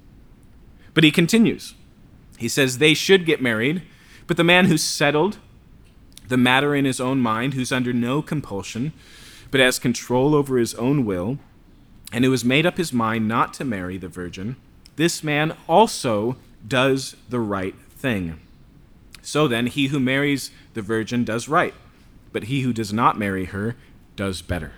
[0.93, 1.73] But he continues.
[2.37, 3.83] He says they should get married,
[4.27, 5.37] but the man who's settled
[6.27, 8.93] the matter in his own mind, who's under no compulsion,
[9.51, 11.37] but has control over his own will,
[12.11, 14.55] and who has made up his mind not to marry the virgin,
[14.95, 18.39] this man also does the right thing.
[19.21, 21.73] So then, he who marries the virgin does right,
[22.31, 23.75] but he who does not marry her
[24.15, 24.73] does better.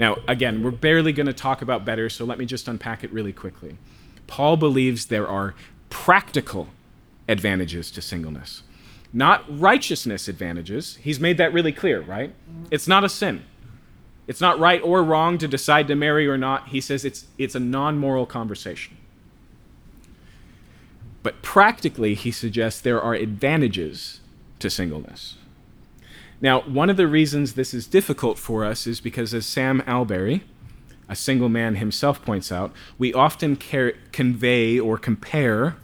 [0.00, 3.12] Now, again, we're barely going to talk about better, so let me just unpack it
[3.12, 3.76] really quickly.
[4.26, 5.54] Paul believes there are
[5.90, 6.68] practical
[7.28, 8.62] advantages to singleness,
[9.12, 10.96] not righteousness advantages.
[11.02, 12.32] He's made that really clear, right?
[12.70, 13.44] It's not a sin.
[14.26, 16.68] It's not right or wrong to decide to marry or not.
[16.68, 18.96] He says it's, it's a non moral conversation.
[21.22, 24.20] But practically, he suggests there are advantages
[24.60, 25.36] to singleness.
[26.40, 30.42] Now, one of the reasons this is difficult for us is because, as Sam Allberry,
[31.08, 35.76] a single man himself points out, we often convey or compare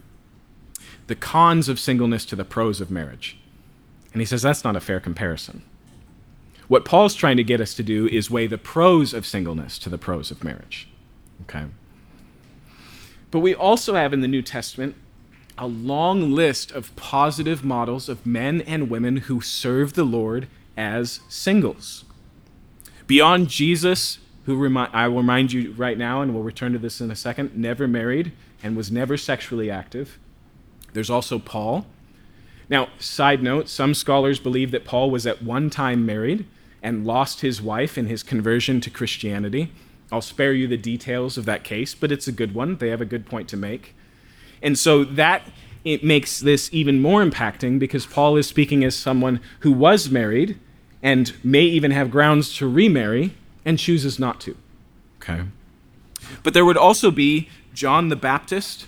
[1.07, 3.37] the cons of singleness to the pros of marriage.
[4.13, 5.63] And he says that's not a fair comparison.
[6.67, 9.89] What Paul's trying to get us to do is weigh the pros of singleness to
[9.89, 10.89] the pros of marriage.
[11.43, 11.65] Okay?
[13.31, 14.95] But we also have in the New Testament
[15.57, 21.19] a long list of positive models of men and women who serve the Lord as
[21.27, 22.05] singles.
[23.07, 27.11] Beyond Jesus, who I will remind you right now, and we'll return to this in
[27.11, 28.31] a second, never married
[28.63, 30.17] and was never sexually active.
[30.93, 31.85] There's also Paul.
[32.69, 36.45] Now, side note, some scholars believe that Paul was at one time married
[36.81, 39.71] and lost his wife in his conversion to Christianity.
[40.11, 42.77] I'll spare you the details of that case, but it's a good one.
[42.77, 43.95] They have a good point to make.
[44.61, 45.43] And so that
[45.83, 50.59] it makes this even more impacting because Paul is speaking as someone who was married
[51.01, 54.57] and may even have grounds to remarry and chooses not to.
[55.21, 55.43] Okay.
[56.43, 58.87] But there would also be John the Baptist,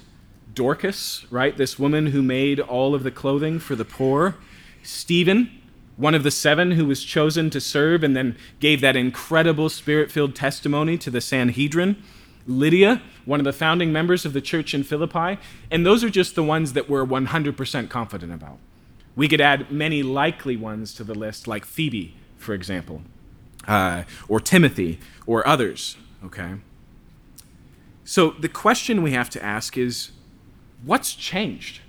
[0.54, 1.56] Dorcas, right?
[1.56, 4.36] This woman who made all of the clothing for the poor,
[4.84, 5.52] Stephen,
[5.96, 10.12] one of the seven who was chosen to serve and then gave that incredible spirit
[10.12, 12.02] filled testimony to the Sanhedrin.
[12.50, 15.38] Lydia, one of the founding members of the church in Philippi,
[15.70, 18.58] and those are just the ones that we're 100% confident about.
[19.16, 23.04] We could add many likely ones to the list, like Phoebe, for example,
[23.68, 26.56] uh, or Timothy, or others, okay?
[28.04, 30.12] So the question we have to ask is
[30.84, 31.82] what's changed?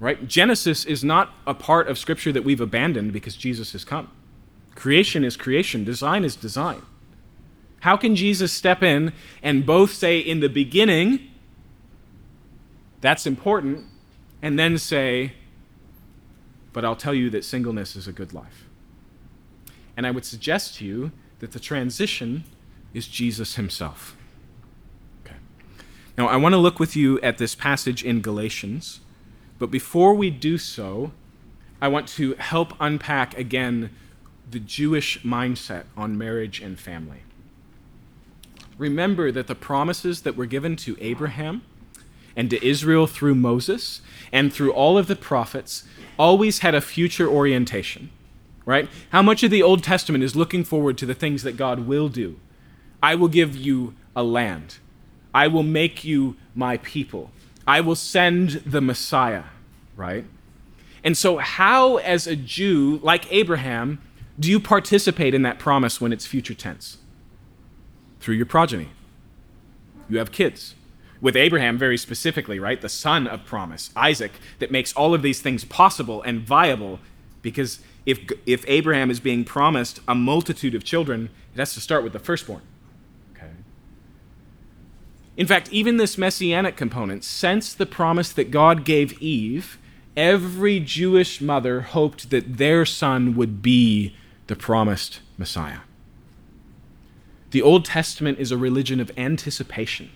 [0.00, 0.26] Right?
[0.26, 4.10] Genesis is not a part of Scripture that we've abandoned because Jesus has come.
[4.74, 6.82] Creation is creation, design is design.
[7.80, 9.12] How can Jesus step in
[9.42, 11.30] and both say, in the beginning,
[13.00, 13.84] that's important,
[14.42, 15.32] and then say,
[16.72, 18.66] but I'll tell you that singleness is a good life?
[19.96, 22.44] And I would suggest to you that the transition
[22.92, 24.14] is Jesus himself.
[25.24, 25.36] Okay.
[26.18, 29.00] Now, I want to look with you at this passage in Galatians,
[29.58, 31.12] but before we do so,
[31.80, 33.90] I want to help unpack again
[34.50, 37.22] the Jewish mindset on marriage and family
[38.80, 41.62] remember that the promises that were given to Abraham
[42.34, 44.00] and to Israel through Moses
[44.32, 45.84] and through all of the prophets
[46.18, 48.10] always had a future orientation,
[48.64, 48.88] right?
[49.10, 52.08] How much of the Old Testament is looking forward to the things that God will
[52.08, 52.40] do?
[53.02, 54.78] I will give you a land.
[55.34, 57.30] I will make you my people.
[57.66, 59.44] I will send the Messiah,
[59.94, 60.24] right?
[61.04, 64.00] And so, how, as a Jew like Abraham,
[64.38, 66.96] do you participate in that promise when it's future tense?
[68.20, 68.90] Through your progeny.
[70.08, 70.74] You have kids.
[71.20, 72.80] With Abraham, very specifically, right?
[72.80, 76.98] The son of promise, Isaac, that makes all of these things possible and viable
[77.42, 82.02] because if, if Abraham is being promised a multitude of children, it has to start
[82.02, 82.62] with the firstborn.
[83.34, 83.50] Okay.
[85.36, 89.78] In fact, even this messianic component, since the promise that God gave Eve,
[90.16, 95.80] every Jewish mother hoped that their son would be the promised Messiah.
[97.50, 100.10] The Old Testament is a religion of anticipation.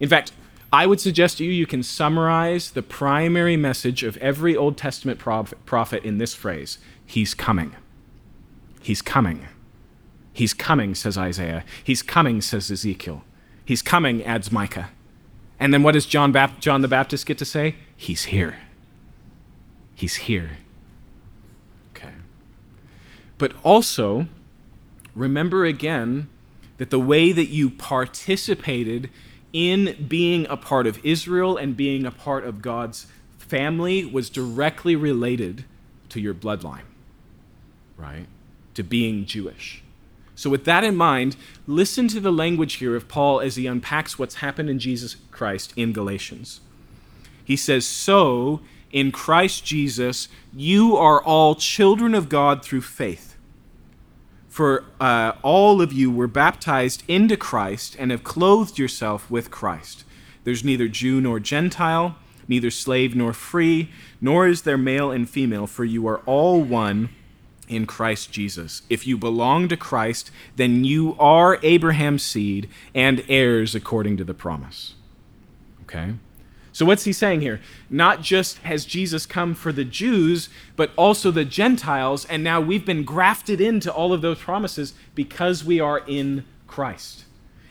[0.00, 0.32] In fact,
[0.72, 5.18] I would suggest to you you can summarize the primary message of every Old Testament
[5.18, 7.76] prophet in this phrase He's coming.
[8.80, 9.46] He's coming.
[10.32, 11.62] He's coming, says Isaiah.
[11.84, 13.22] He's coming, says Ezekiel.
[13.64, 14.90] He's coming, adds Micah.
[15.60, 17.76] And then what does John, John the Baptist get to say?
[17.96, 18.56] He's here.
[19.94, 20.58] He's here.
[21.94, 22.14] Okay.
[23.38, 24.26] But also,
[25.14, 26.28] remember again
[26.78, 29.10] that the way that you participated
[29.52, 33.06] in being a part of Israel and being a part of God's
[33.38, 35.64] family was directly related
[36.08, 36.84] to your bloodline,
[37.96, 38.26] right?
[38.74, 39.82] To being Jewish.
[40.34, 41.36] So, with that in mind,
[41.66, 45.72] listen to the language here of Paul as he unpacks what's happened in Jesus Christ
[45.76, 46.60] in Galatians.
[47.44, 48.60] He says, So,
[48.90, 53.31] in Christ Jesus, you are all children of God through faith.
[54.52, 60.04] For uh, all of you were baptized into Christ and have clothed yourself with Christ.
[60.44, 63.88] There's neither Jew nor Gentile, neither slave nor free,
[64.20, 67.08] nor is there male and female, for you are all one
[67.66, 68.82] in Christ Jesus.
[68.90, 74.34] If you belong to Christ, then you are Abraham's seed and heirs according to the
[74.34, 74.96] promise.
[75.84, 76.12] Okay?
[76.72, 77.60] So, what's he saying here?
[77.90, 82.86] Not just has Jesus come for the Jews, but also the Gentiles, and now we've
[82.86, 87.24] been grafted into all of those promises because we are in Christ.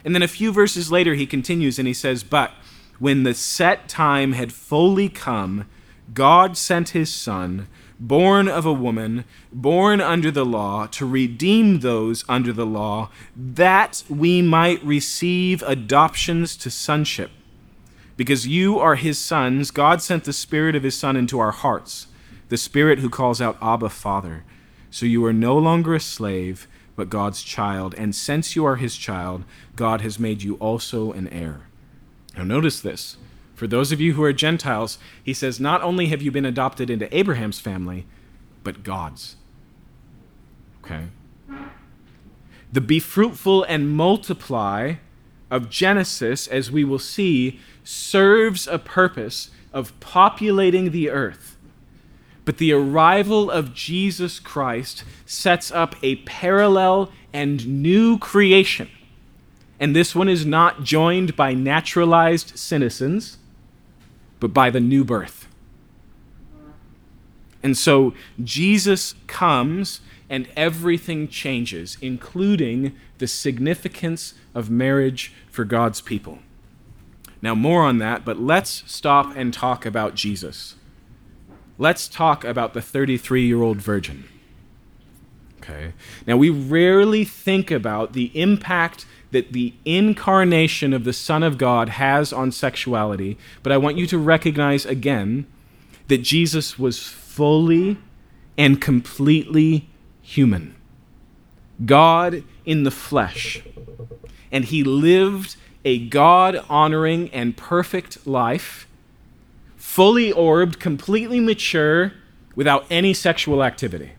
[0.05, 2.51] And then a few verses later, he continues and he says, But
[2.99, 5.67] when the set time had fully come,
[6.13, 7.67] God sent his Son,
[7.99, 14.03] born of a woman, born under the law, to redeem those under the law, that
[14.09, 17.31] we might receive adoptions to sonship.
[18.21, 22.05] Because you are his sons, God sent the Spirit of his Son into our hearts,
[22.49, 24.43] the Spirit who calls out, Abba, Father.
[24.91, 27.95] So you are no longer a slave, but God's child.
[27.97, 29.43] And since you are his child,
[29.75, 31.61] God has made you also an heir.
[32.37, 33.17] Now, notice this.
[33.55, 36.91] For those of you who are Gentiles, he says, not only have you been adopted
[36.91, 38.05] into Abraham's family,
[38.63, 39.35] but God's.
[40.85, 41.05] Okay?
[42.71, 44.97] The be fruitful and multiply
[45.49, 51.57] of Genesis, as we will see, serves a purpose of populating the earth.
[52.43, 58.89] But the arrival of Jesus Christ sets up a parallel and new creation.
[59.79, 63.37] And this one is not joined by naturalized citizens,
[64.39, 65.47] but by the new birth.
[67.63, 68.13] And so
[68.43, 76.39] Jesus comes and everything changes, including the significance of marriage for God's people.
[77.41, 80.75] Now, more on that, but let's stop and talk about Jesus.
[81.77, 84.25] Let's talk about the 33 year old virgin.
[85.57, 85.93] Okay.
[86.27, 91.89] Now, we rarely think about the impact that the incarnation of the Son of God
[91.89, 95.47] has on sexuality, but I want you to recognize again
[96.07, 97.97] that Jesus was fully
[98.57, 99.89] and completely
[100.21, 100.75] human.
[101.85, 103.63] God in the flesh.
[104.51, 108.87] And he lived a God honoring and perfect life,
[109.75, 112.13] fully orbed, completely mature,
[112.55, 114.11] without any sexual activity.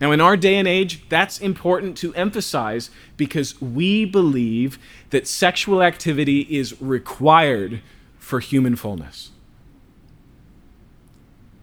[0.00, 4.78] Now, in our day and age, that's important to emphasize because we believe
[5.10, 7.82] that sexual activity is required
[8.18, 9.30] for human fullness.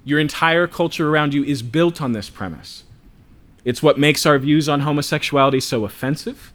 [0.05, 2.83] Your entire culture around you is built on this premise.
[3.65, 6.53] It's what makes our views on homosexuality so offensive.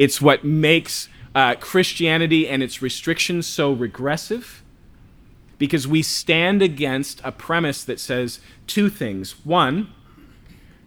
[0.00, 4.62] It's what makes uh, Christianity and its restrictions so regressive.
[5.58, 9.44] Because we stand against a premise that says two things.
[9.44, 9.92] One,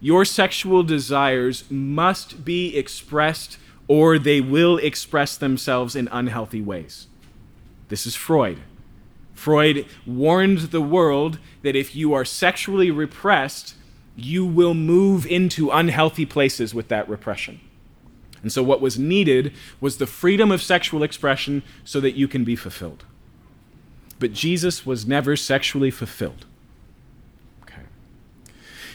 [0.00, 3.56] your sexual desires must be expressed
[3.86, 7.06] or they will express themselves in unhealthy ways.
[7.90, 8.58] This is Freud.
[9.32, 13.76] Freud warned the world that if you are sexually repressed,
[14.16, 17.60] you will move into unhealthy places with that repression.
[18.44, 22.44] And so, what was needed was the freedom of sexual expression so that you can
[22.44, 23.04] be fulfilled.
[24.18, 26.44] But Jesus was never sexually fulfilled.
[27.62, 27.84] Okay.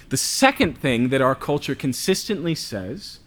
[0.09, 3.21] The second thing that our culture consistently says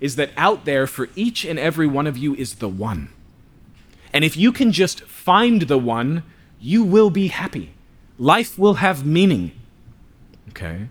[0.00, 3.10] is that out there for each and every one of you is the one.
[4.12, 6.24] And if you can just find the one,
[6.58, 7.74] you will be happy.
[8.18, 9.52] Life will have meaning.
[10.48, 10.88] Okay?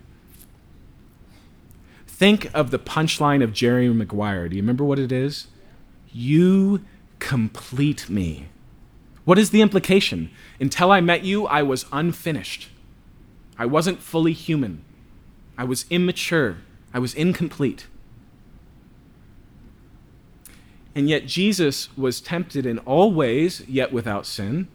[2.20, 4.46] Think of the punchline of Jerry Maguire.
[4.46, 5.46] Do you remember what it is?
[6.12, 6.84] You
[7.18, 8.48] complete me.
[9.24, 10.30] What is the implication?
[10.60, 12.68] Until I met you, I was unfinished.
[13.56, 14.84] I wasn't fully human.
[15.56, 16.58] I was immature.
[16.92, 17.86] I was incomplete.
[20.94, 24.68] And yet, Jesus was tempted in all ways, yet without sin,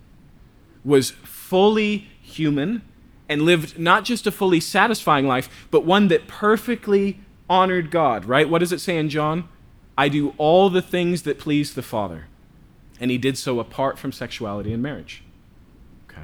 [0.84, 2.82] was fully human,
[3.30, 7.20] and lived not just a fully satisfying life, but one that perfectly
[7.50, 8.50] honored God, right?
[8.50, 9.48] What does it say in John?
[9.98, 12.26] I do all the things that please the Father.
[13.00, 15.24] And he did so apart from sexuality and marriage.
[16.10, 16.22] Okay.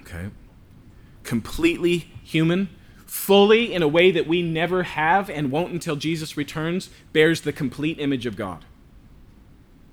[0.00, 0.30] Okay.
[1.22, 2.68] Completely human,
[3.06, 7.52] fully in a way that we never have and won't until Jesus returns, bears the
[7.52, 8.64] complete image of God.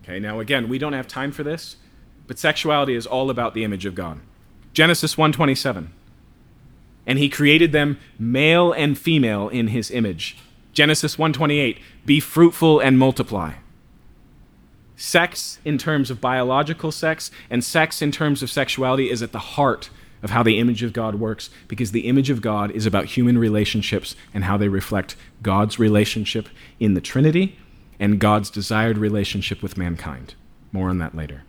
[0.03, 1.77] Okay, now again, we don't have time for this,
[2.27, 4.19] but sexuality is all about the image of God.
[4.73, 5.91] Genesis 127
[7.07, 10.37] and he created them male and female in his image.
[10.73, 13.53] Genesis 1:28, be fruitful and multiply.
[14.97, 19.39] Sex in terms of biological sex and sex in terms of sexuality is at the
[19.39, 19.89] heart
[20.23, 23.37] of how the image of God works because the image of God is about human
[23.37, 26.49] relationships and how they reflect God's relationship
[26.79, 27.57] in the Trinity
[27.99, 30.33] and God's desired relationship with mankind.
[30.71, 31.43] More on that later.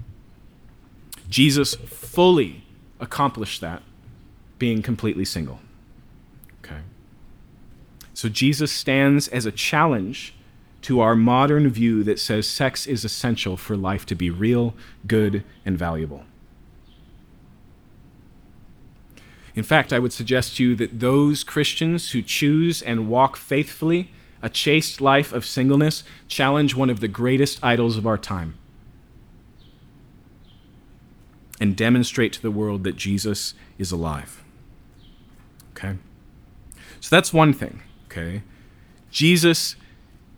[1.29, 2.65] Jesus fully
[3.01, 3.83] accomplished that
[4.59, 5.61] being completely single.
[6.65, 6.81] Okay.
[8.15, 10.35] So Jesus stands as a challenge
[10.83, 14.75] to our modern view that says sex is essential for life to be real,
[15.07, 16.25] good, and valuable.
[19.55, 24.11] In fact, I would suggest to you that those Christians who choose and walk faithfully
[24.43, 28.57] a chaste life of singleness challenge one of the greatest idols of our time
[31.59, 34.45] and demonstrate to the world that Jesus is alive.
[35.77, 35.97] Okay?
[37.01, 38.43] So that's one thing, okay?
[39.11, 39.77] Jesus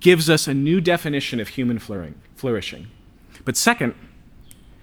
[0.00, 2.88] gives us a new definition of human flourishing.
[3.44, 3.94] But second,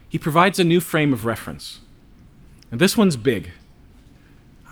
[0.08, 1.80] he provides a new frame of reference.
[2.72, 3.52] And this one's big.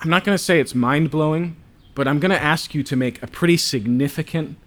[0.02, 1.58] I'm not going to say it's mind blowing,
[1.96, 4.58] but I'm going to ask you to make a pretty significant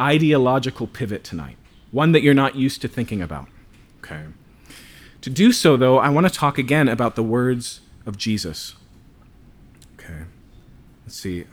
[0.00, 1.56] ideological pivot tonight,
[1.90, 3.48] one that you're not used to thinking about.
[4.00, 4.24] Okay.
[5.20, 8.74] To do so, though, I want to talk again about the words of Jesus.
[11.08, 11.46] Let's see.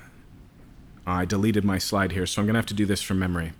[1.08, 3.20] Ah, I deleted my slide here, so I'm going to have to do this from
[3.20, 3.54] memory.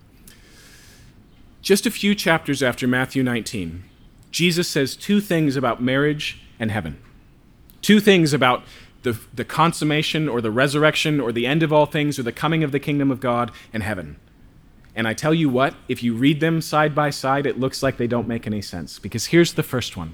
[1.62, 3.86] Just a few chapters after Matthew 19,
[4.30, 6.98] Jesus says two things about marriage and heaven.
[7.82, 8.66] Two things about
[9.04, 12.62] the, the consummation or the resurrection or the end of all things or the coming
[12.62, 14.18] of the kingdom of God and heaven.
[14.98, 17.96] And I tell you what, if you read them side by side, it looks like
[17.96, 19.00] they don't make any sense.
[19.00, 20.14] Because here's the first one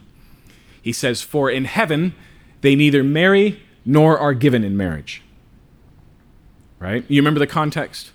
[0.79, 2.13] He says, For in heaven
[2.61, 5.23] they neither marry nor are given in marriage.
[6.81, 7.05] Right?
[7.07, 8.11] You remember the context?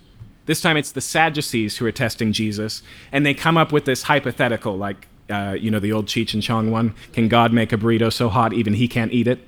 [0.46, 4.02] This time it's the Sadducees who are testing Jesus, and they come up with this
[4.02, 7.76] hypothetical, like, uh, you know, the old Cheech and Chong one Can God make a
[7.76, 9.38] burrito so hot even he can't eat it?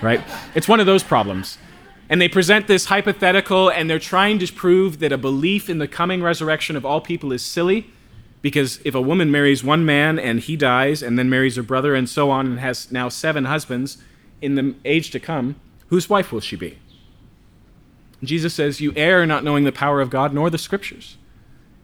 [0.00, 0.20] Right?
[0.54, 1.58] It's one of those problems.
[2.08, 5.88] And they present this hypothetical, and they're trying to prove that a belief in the
[5.88, 7.90] coming resurrection of all people is silly.
[8.42, 11.96] Because if a woman marries one man and he dies, and then marries her brother,
[11.96, 13.98] and so on, and has now seven husbands
[14.40, 15.56] in the age to come,
[15.88, 16.78] whose wife will she be?
[18.22, 21.16] Jesus says, You err not knowing the power of God nor the scriptures.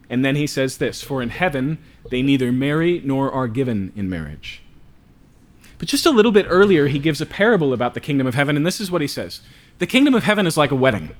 [0.09, 1.77] And then he says this For in heaven
[2.09, 4.61] they neither marry nor are given in marriage.
[5.77, 8.55] But just a little bit earlier, he gives a parable about the kingdom of heaven,
[8.55, 9.41] and this is what he says
[9.79, 11.15] the kingdom of heaven is like a wedding.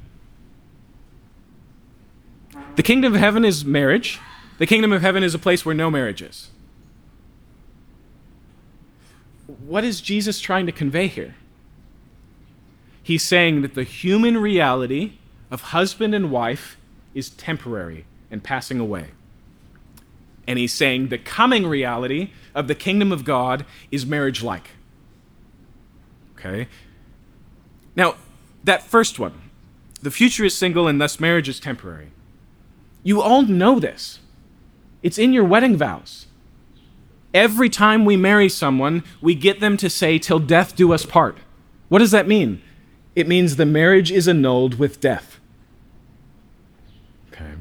[2.76, 4.20] The kingdom of heaven is marriage.
[4.58, 6.50] The kingdom of heaven is a place where no marriage is.
[9.48, 11.36] What is Jesus trying to convey here?
[13.06, 15.20] He's saying that the human reality
[15.52, 16.76] of husband and wife
[17.14, 19.12] is temporary and passing away.
[20.48, 24.72] And he's saying the coming reality of the kingdom of God is marriage like.
[26.36, 26.68] Okay?
[27.96, 28.16] Now,
[28.64, 29.40] that first one,
[30.02, 32.10] the future is single and thus marriage is temporary.
[33.04, 34.18] You all know this.
[35.04, 36.26] It's in your wedding vows.
[37.36, 41.38] Every time we marry someone, we get them to say, Till death do us part.
[41.88, 42.64] What does that mean?
[43.16, 45.40] It means the marriage is annulled with death.
[47.32, 47.54] Okay.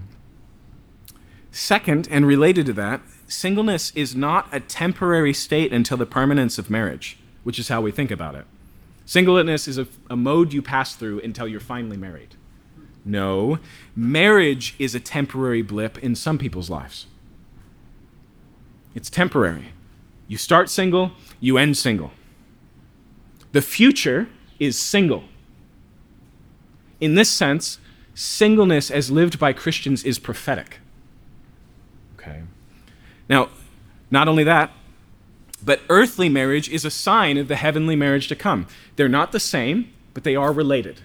[1.52, 6.70] Second, and related to that, singleness is not a temporary state until the permanence of
[6.70, 8.46] marriage, which is how we think about it.
[9.06, 12.34] Singleness is a, a mode you pass through until you're finally married.
[13.04, 13.58] No,
[13.94, 17.06] marriage is a temporary blip in some people's lives.
[18.94, 19.72] It's temporary.
[20.26, 22.12] You start single, you end single.
[23.52, 24.28] The future
[24.58, 25.24] is single.
[27.04, 27.78] In this sense,
[28.14, 30.78] singleness as lived by Christians is prophetic.
[32.14, 32.44] Okay.
[33.28, 33.50] Now,
[34.10, 34.70] not only that,
[35.62, 38.66] but earthly marriage is a sign of the heavenly marriage to come.
[38.96, 41.02] They're not the same, but they are related.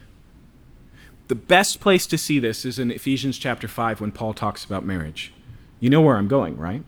[1.27, 4.85] The best place to see this is in Ephesians chapter 5 when Paul talks about
[4.85, 5.33] marriage.
[5.81, 6.85] You know where I'm going, right?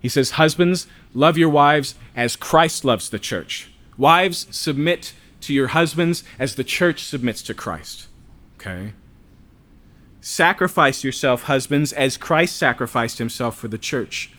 [0.00, 3.70] He says, Husbands, love your wives as Christ loves the church.
[3.98, 5.12] Wives, submit
[5.42, 8.08] to your husbands as the church submits to Christ.
[8.56, 8.92] Okay?
[10.20, 14.32] Sacrifice yourself, husbands, as Christ sacrificed himself for the church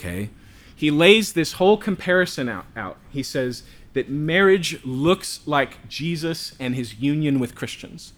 [0.00, 0.30] okay,
[0.74, 2.96] he lays this whole comparison out, out.
[3.10, 8.14] He says that marriage looks like Jesus and his union with Christians.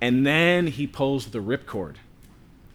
[0.00, 1.96] And then he pulls the ripcord.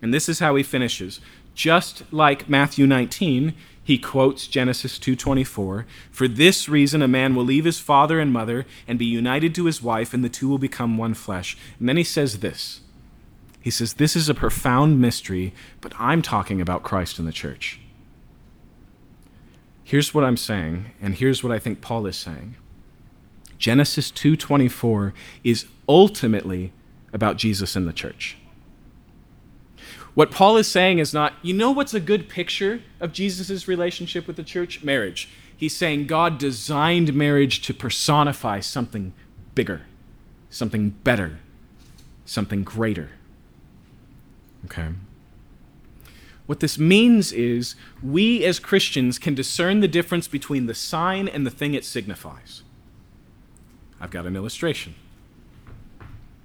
[0.01, 1.19] And this is how he finishes.
[1.53, 3.53] Just like Matthew 19,
[3.85, 8.65] he quotes Genesis 2:24, "For this reason a man will leave his father and mother
[8.87, 11.95] and be united to his wife and the two will become one flesh." And then
[11.95, 12.81] he says this.
[13.61, 17.79] He says this is a profound mystery, but I'm talking about Christ and the church.
[19.83, 22.55] Here's what I'm saying, and here's what I think Paul is saying.
[23.59, 25.13] Genesis 2:24
[25.43, 26.73] is ultimately
[27.13, 28.35] about Jesus and the church.
[30.15, 34.25] What Paul is saying is not, you know what's a good picture of Jesus' relationship
[34.27, 34.81] with the church?
[34.81, 35.29] Marriage.
[35.55, 39.13] He's saying God designed marriage to personify something
[39.53, 39.83] bigger,
[40.49, 41.39] something better,
[42.25, 43.09] something greater.
[44.65, 44.87] Okay?
[46.45, 51.45] What this means is we as Christians can discern the difference between the sign and
[51.45, 52.63] the thing it signifies.
[53.99, 54.95] I've got an illustration.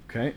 [0.09, 0.35] Okay?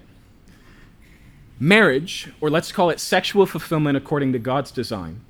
[1.59, 5.21] Marriage, or let's call it sexual fulfillment according to God's design,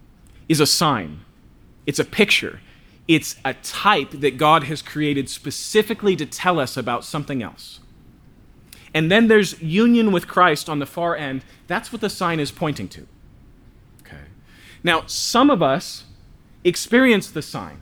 [0.50, 1.22] is a sign,
[1.86, 2.62] it's a picture,
[3.08, 7.80] it's a type that God has created specifically to tell us about something else.
[8.94, 11.44] And then there's union with Christ on the far end.
[11.68, 13.08] That's what the sign is pointing to.
[14.02, 14.26] Okay.
[14.84, 16.04] Now, some of us
[16.64, 17.82] experience the sign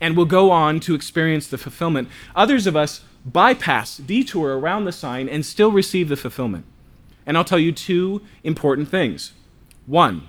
[0.00, 2.08] and will go on to experience the fulfillment.
[2.36, 6.66] Others of us bypass, detour around the sign, and still receive the fulfillment.
[7.26, 9.32] And I'll tell you two important things.
[9.86, 10.28] One,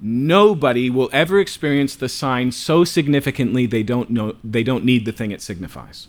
[0.00, 5.12] nobody will ever experience the sign so significantly they don't know they don't need the
[5.12, 6.08] thing it signifies.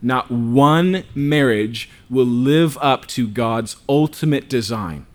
[0.00, 5.06] Not one marriage will live up to God's ultimate design.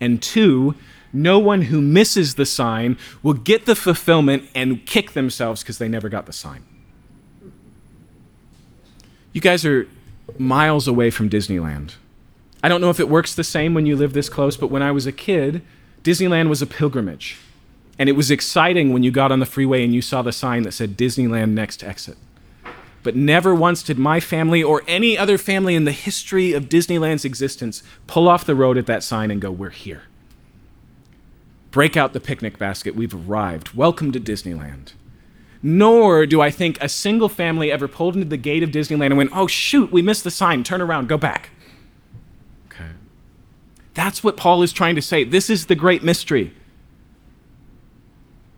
[0.00, 0.74] And two,
[1.12, 5.88] no one who misses the sign will get the fulfillment and kick themselves because they
[5.88, 6.64] never got the sign.
[9.32, 9.86] You guys are
[10.38, 11.94] miles away from Disneyland.
[12.62, 14.82] I don't know if it works the same when you live this close, but when
[14.82, 15.62] I was a kid,
[16.04, 17.38] Disneyland was a pilgrimage.
[17.98, 20.62] And it was exciting when you got on the freeway and you saw the sign
[20.62, 22.16] that said Disneyland next exit.
[23.02, 27.24] But never once did my family or any other family in the history of Disneyland's
[27.24, 30.02] existence pull off the road at that sign and go, We're here.
[31.72, 32.94] Break out the picnic basket.
[32.94, 33.74] We've arrived.
[33.74, 34.92] Welcome to Disneyland.
[35.62, 39.16] Nor do I think a single family ever pulled into the gate of Disneyland and
[39.16, 40.62] went, Oh, shoot, we missed the sign.
[40.62, 41.50] Turn around, go back.
[43.94, 45.24] That's what Paul is trying to say.
[45.24, 46.54] This is the great mystery.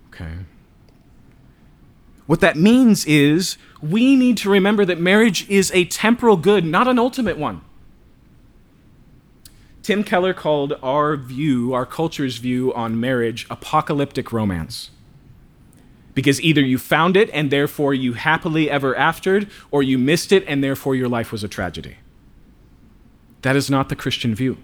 [0.08, 0.32] Okay.
[2.26, 6.88] What that means is we need to remember that marriage is a temporal good, not
[6.88, 7.60] an ultimate one.
[9.82, 14.90] Tim Keller called our view, our culture's view on marriage, apocalyptic romance.
[16.14, 20.44] Because either you found it and therefore you happily ever aftered, or you missed it
[20.46, 21.96] and therefore your life was a tragedy.
[23.42, 24.56] That is not the Christian view.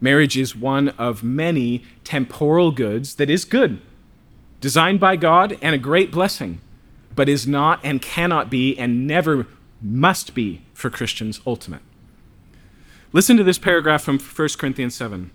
[0.00, 3.80] Marriage is one of many temporal goods that is good,
[4.60, 6.60] designed by God and a great blessing,
[7.14, 9.46] but is not and cannot be and never
[9.82, 11.82] must be for Christians ultimate.
[13.12, 15.30] Listen to this paragraph from 1 Corinthians 7.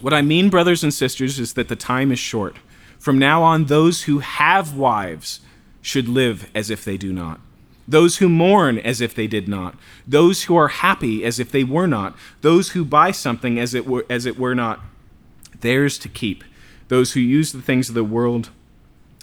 [0.00, 2.56] What I mean, brothers and sisters, is that the time is short.
[2.98, 5.40] From now on, those who have wives
[5.82, 7.40] should live as if they do not.
[7.88, 9.74] Those who mourn as if they did not.
[10.06, 12.16] Those who are happy as if they were not.
[12.40, 14.80] Those who buy something as it were, as it were not
[15.60, 16.44] theirs to keep.
[16.88, 18.50] Those who use the things of the world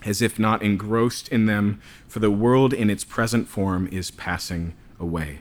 [0.06, 4.74] as if not engrossed in them, for the world in its present form is passing
[5.00, 5.40] away.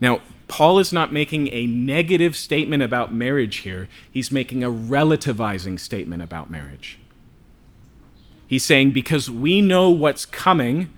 [0.00, 5.78] Now, Paul is not making a negative statement about marriage here, he's making a relativizing
[5.78, 6.98] statement about marriage.
[8.46, 10.90] He's saying, because we know what's coming,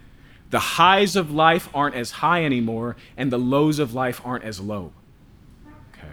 [0.51, 4.61] the highs of life aren't as high anymore, and the lows of life aren't as
[4.61, 4.93] low.
[5.93, 6.09] Okay?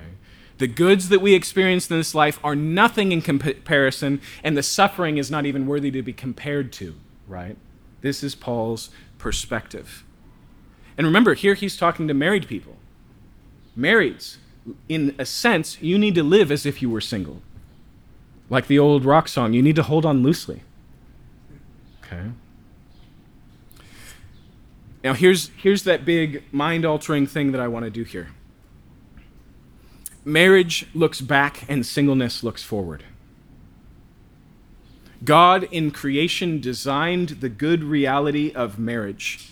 [0.59, 5.17] The goods that we experience in this life are nothing in comparison, and the suffering
[5.17, 6.95] is not even worthy to be compared to,
[7.27, 7.57] right?
[8.01, 10.03] This is Paul's perspective.
[10.97, 12.77] And remember, here he's talking to married people.
[13.77, 14.37] Marrieds,
[14.87, 17.41] in a sense, you need to live as if you were single.
[18.49, 20.63] Like the old rock song, you need to hold on loosely.
[25.07, 28.27] Now, here's, here's that big mind altering thing that I want to do here
[30.25, 33.05] marriage looks back and singleness looks forward.
[35.23, 39.49] God in creation designed the good reality of marriage.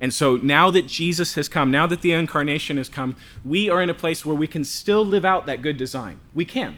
[0.00, 3.80] And so now that Jesus has come, now that the incarnation has come, we are
[3.80, 6.18] in a place where we can still live out that good design.
[6.34, 6.76] We can.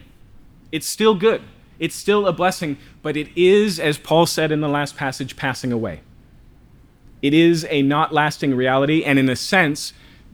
[0.71, 1.41] It's still good.
[1.79, 5.73] It's still a blessing, but it is, as Paul said in the last passage, passing
[5.73, 6.03] away.
[7.23, 9.93] It is a not lasting reality, and in a sense,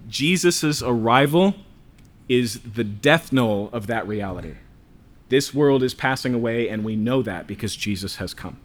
[0.09, 1.55] Jesus' arrival
[2.29, 4.55] is the death knell of that reality.
[5.29, 8.59] This world is passing away, and we know that because Jesus has come.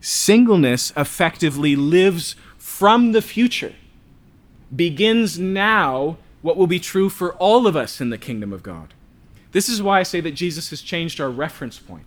[0.00, 3.74] Singleness effectively lives from the future,
[4.74, 8.94] begins now what will be true for all of us in the kingdom of God.
[9.52, 12.04] This is why I say that Jesus has changed our reference point.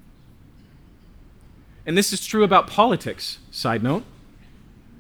[1.86, 4.04] And this is true about politics, side note.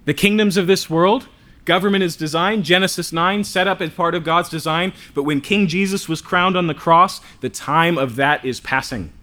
[0.06, 1.28] The kingdoms of this world
[1.70, 5.68] Government is designed, Genesis 9, set up as part of God's design, but when King
[5.68, 9.14] Jesus was crowned on the cross, the time of that is passing.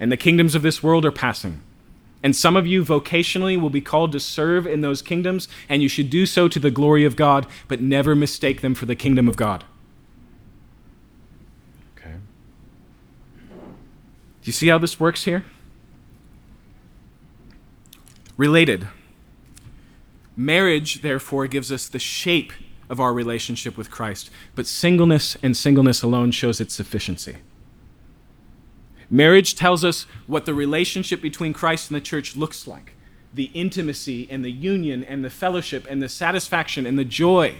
[0.00, 1.60] And the kingdoms of this world are passing.
[2.22, 5.90] And some of you vocationally will be called to serve in those kingdoms, and you
[5.90, 9.28] should do so to the glory of God, but never mistake them for the kingdom
[9.28, 9.62] of God.
[11.98, 12.14] Okay.
[12.14, 15.44] Do you see how this works here?
[18.38, 18.88] Related.
[20.36, 22.52] Marriage, therefore, gives us the shape
[22.88, 27.36] of our relationship with Christ, but singleness and singleness alone shows its sufficiency.
[29.10, 32.94] Marriage tells us what the relationship between Christ and the church looks like
[33.34, 37.56] the intimacy and the union and the fellowship and the satisfaction and the joy.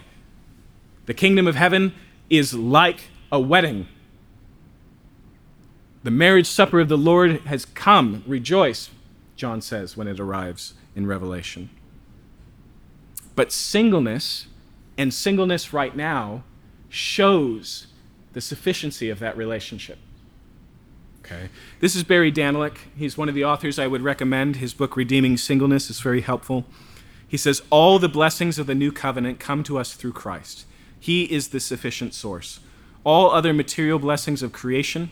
[1.07, 1.93] The kingdom of heaven
[2.31, 3.89] is like a wedding.
[6.05, 8.23] The marriage supper of the Lord has come.
[8.27, 8.91] Rejoice,
[9.37, 11.71] John says when it arrives in Revelation.
[13.35, 14.47] But singleness,
[14.97, 16.45] and singleness right now,
[16.89, 17.89] shows
[18.33, 19.99] the sufficiency of that relationship.
[21.25, 21.49] Okay.
[21.81, 22.77] This is Barry Danylak.
[22.97, 24.57] He's one of the authors I would recommend.
[24.57, 26.67] His book, Redeeming Singleness, is very helpful.
[27.27, 30.67] He says, All the blessings of the new covenant come to us through Christ.
[31.01, 32.61] He is the sufficient source.
[33.05, 35.11] All other material blessings of creation,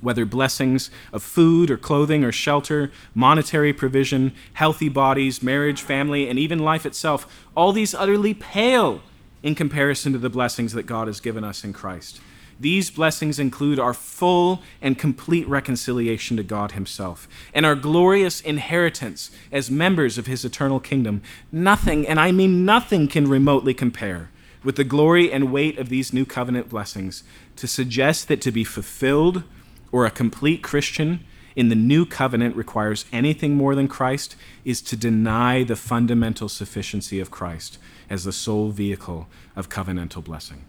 [0.00, 6.38] whether blessings of food or clothing or shelter, monetary provision, healthy bodies, marriage, family, and
[6.38, 9.00] even life itself, all these utterly pale
[9.42, 12.20] in comparison to the blessings that God has given us in Christ.
[12.60, 19.30] These blessings include our full and complete reconciliation to God Himself and our glorious inheritance
[19.52, 21.22] as members of His eternal kingdom.
[21.52, 24.30] Nothing, and I mean nothing, can remotely compare
[24.64, 27.22] with the glory and weight of these new covenant blessings
[27.56, 29.44] to suggest that to be fulfilled
[29.92, 31.24] or a complete Christian
[31.56, 37.18] in the new covenant requires anything more than Christ is to deny the fundamental sufficiency
[37.18, 37.78] of Christ
[38.08, 39.26] as the sole vehicle
[39.56, 40.64] of covenantal blessing.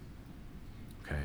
[1.04, 1.22] Okay.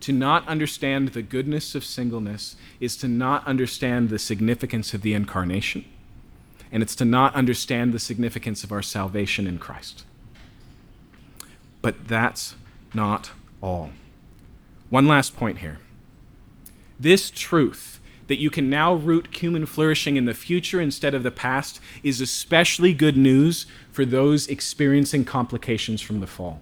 [0.00, 5.14] To not understand the goodness of singleness is to not understand the significance of the
[5.14, 5.84] incarnation,
[6.72, 10.04] and it's to not understand the significance of our salvation in Christ.
[11.82, 12.54] But that's
[12.94, 13.90] not all.
[14.88, 15.78] One last point here.
[17.02, 17.98] This truth
[18.28, 22.20] that you can now root human flourishing in the future instead of the past is
[22.20, 26.60] especially good news for those experiencing complications from the fall.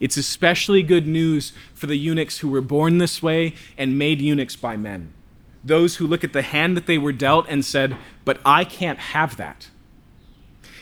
[0.00, 4.56] It's especially good news for the eunuchs who were born this way and made eunuchs
[4.56, 5.12] by men.
[5.62, 8.98] Those who look at the hand that they were dealt and said, But I can't
[8.98, 9.68] have that.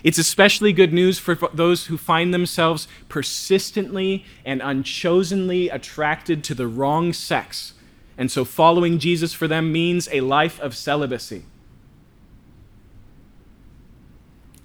[0.04, 6.66] It's especially good news for those who find themselves persistently and unchosenly attracted to the
[6.66, 7.72] wrong sex.
[8.18, 11.44] And so following Jesus for them means a life of celibacy.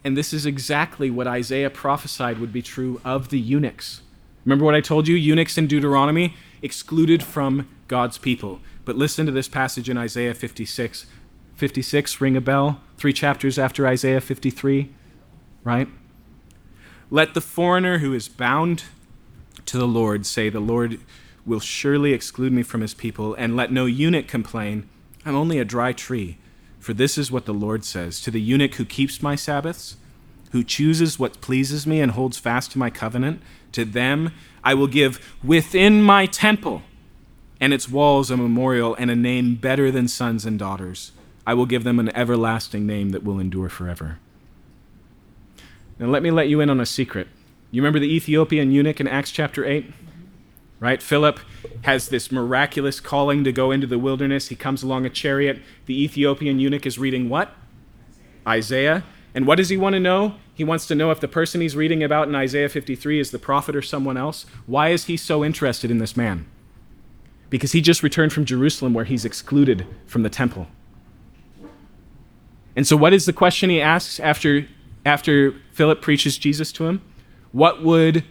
[0.04, 4.02] And this is exactly what Isaiah prophesied would be true of the eunuchs.
[4.44, 5.16] Remember what I told you?
[5.16, 8.60] Eunuchs in Deuteronomy excluded from God's people.
[8.84, 11.06] But listen to this passage in Isaiah 56.
[11.56, 14.94] 56, ring a bell, three chapters after Isaiah 53
[15.70, 15.88] right?
[17.12, 18.86] Let the foreigner who is bound
[19.68, 21.00] to the Lord say, The Lord
[21.46, 24.90] will surely exclude me from his people, and let no eunuch complain,
[25.26, 26.38] I'm only a dry tree.
[26.80, 29.98] For this is what the Lord says To the eunuch who keeps my Sabbaths,
[30.52, 33.40] who chooses what pleases me and holds fast to my covenant,
[33.74, 34.32] to them
[34.64, 36.82] I will give within my temple
[37.62, 41.12] and its walls a memorial and a name better than sons and daughters.
[41.46, 44.18] I will give them an everlasting name that will endure forever.
[46.00, 47.28] Now, let me let you in on a secret.
[47.72, 49.94] You remember the Ethiopian eunuch in Acts chapter 8?
[50.80, 51.04] Right?
[51.04, 51.42] Philip
[51.82, 54.48] has this miraculous calling to go into the wilderness.
[54.48, 55.62] He comes along a chariot.
[55.86, 57.54] The Ethiopian eunuch is reading what?
[58.48, 59.04] Isaiah.
[59.36, 60.36] And what does he want to know?
[60.56, 63.40] He wants to know if the person he's reading about in Isaiah 53 is the
[63.40, 64.46] prophet or someone else.
[64.66, 66.48] Why is he so interested in this man?
[67.50, 70.68] Because he just returned from Jerusalem where he's excluded from the temple.
[72.76, 74.68] And so, what is the question he asks after
[75.06, 77.02] after Philip preaches Jesus to him,
[77.54, 78.26] what would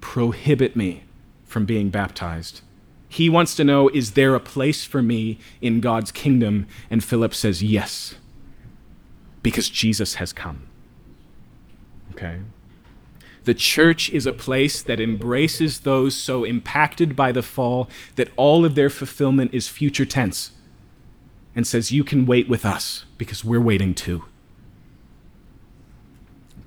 [0.00, 1.02] prohibit me
[1.42, 2.60] from being baptized?
[3.08, 6.68] He wants to know, is there a place for me in God's kingdom?
[6.90, 8.14] And Philip says, yes,
[9.42, 10.68] because Jesus has come.
[12.12, 12.42] Okay?
[13.42, 18.64] The church is a place that embraces those so impacted by the fall that all
[18.64, 20.52] of their fulfillment is future tense
[21.56, 24.22] and says, You can wait with us because we're waiting too.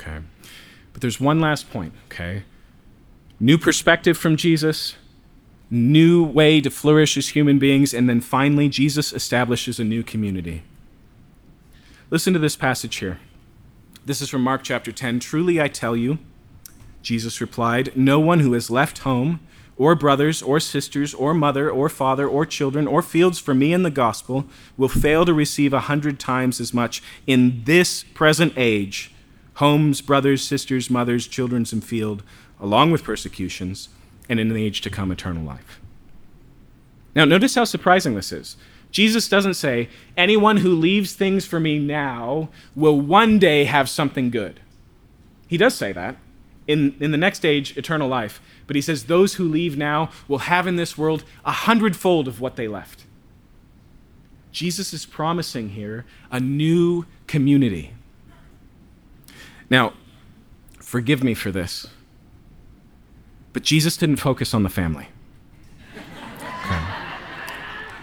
[0.06, 0.20] Okay.
[0.94, 2.44] But there's one last point, okay?
[3.40, 4.96] New perspective from Jesus,
[5.70, 10.64] new way to flourish as human beings, and then finally, Jesus establishes a new community.
[12.12, 13.20] Listen to this passage here
[14.06, 15.20] This is from Mark chapter 10.
[15.20, 16.20] Truly I tell you,
[17.02, 19.40] Jesus replied, no one who has left home,
[19.78, 23.84] or brothers, or sisters, or mother, or father, or children, or fields for me and
[23.84, 24.46] the gospel
[24.78, 29.12] will fail to receive a hundred times as much in this present age
[29.56, 32.24] homes, brothers, sisters, mothers, children, and field,
[32.60, 33.90] along with persecutions,
[34.30, 35.80] and in the age to come, eternal life.
[37.16, 38.58] Now, notice how surprising this is.
[38.92, 44.30] Jesus doesn't say, anyone who leaves things for me now will one day have something
[44.30, 44.60] good.
[45.48, 46.18] He does say that
[46.68, 48.42] in, in the next age, eternal life.
[48.68, 52.42] But he says, those who leave now will have in this world a hundredfold of
[52.42, 53.04] what they left.
[54.52, 57.94] Jesus is promising here a new community.
[59.70, 59.94] Now,
[60.80, 61.88] forgive me for this,
[63.54, 65.08] but Jesus didn't focus on the family.
[65.96, 66.82] Okay.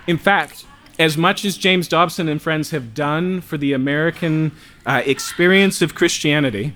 [0.06, 0.64] In fact,
[0.98, 4.52] as much as James Dobson and friends have done for the American
[4.84, 6.74] uh, experience of Christianity,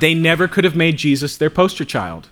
[0.00, 2.28] they never could have made Jesus their poster child.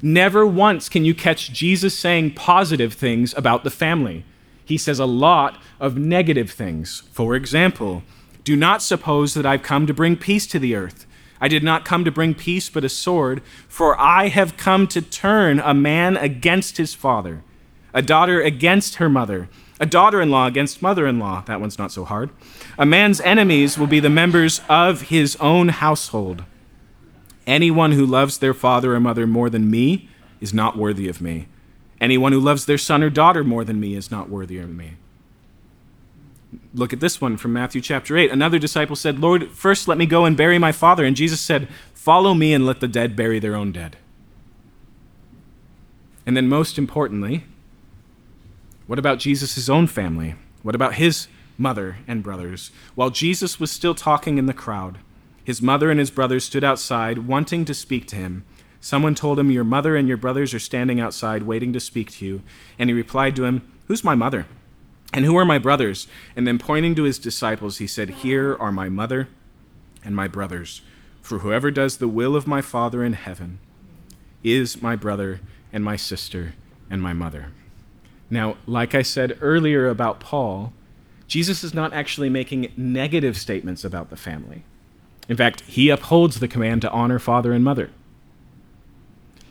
[0.00, 4.24] Never once can you catch Jesus saying positive things about the family.
[4.64, 7.02] He says a lot of negative things.
[7.12, 8.02] For example,
[8.44, 11.06] do not suppose that I've come to bring peace to the earth.
[11.40, 15.02] I did not come to bring peace, but a sword, for I have come to
[15.02, 17.42] turn a man against his father,
[17.92, 19.48] a daughter against her mother,
[19.80, 21.42] a daughter in law against mother in law.
[21.46, 22.30] That one's not so hard.
[22.78, 26.44] A man's enemies will be the members of his own household.
[27.46, 30.08] Anyone who loves their father or mother more than me
[30.40, 31.48] is not worthy of me.
[32.00, 34.96] Anyone who loves their son or daughter more than me is not worthy of me.
[36.72, 38.30] Look at this one from Matthew chapter 8.
[38.30, 41.04] Another disciple said, Lord, first let me go and bury my father.
[41.04, 43.96] And Jesus said, Follow me and let the dead bury their own dead.
[46.26, 47.44] And then, most importantly,
[48.86, 50.34] what about Jesus' own family?
[50.62, 52.70] What about his mother and brothers?
[52.94, 54.98] While Jesus was still talking in the crowd,
[55.44, 58.44] his mother and his brothers stood outside, wanting to speak to him.
[58.80, 62.26] Someone told him, Your mother and your brothers are standing outside, waiting to speak to
[62.26, 62.42] you.
[62.78, 64.46] And he replied to him, Who's my mother?
[65.14, 66.08] And who are my brothers?
[66.34, 69.28] And then pointing to his disciples, he said, Here are my mother
[70.04, 70.82] and my brothers.
[71.22, 73.60] For whoever does the will of my Father in heaven
[74.42, 75.40] is my brother
[75.72, 76.54] and my sister
[76.90, 77.52] and my mother.
[78.28, 80.72] Now, like I said earlier about Paul,
[81.28, 84.64] Jesus is not actually making negative statements about the family.
[85.28, 87.90] In fact, he upholds the command to honor father and mother.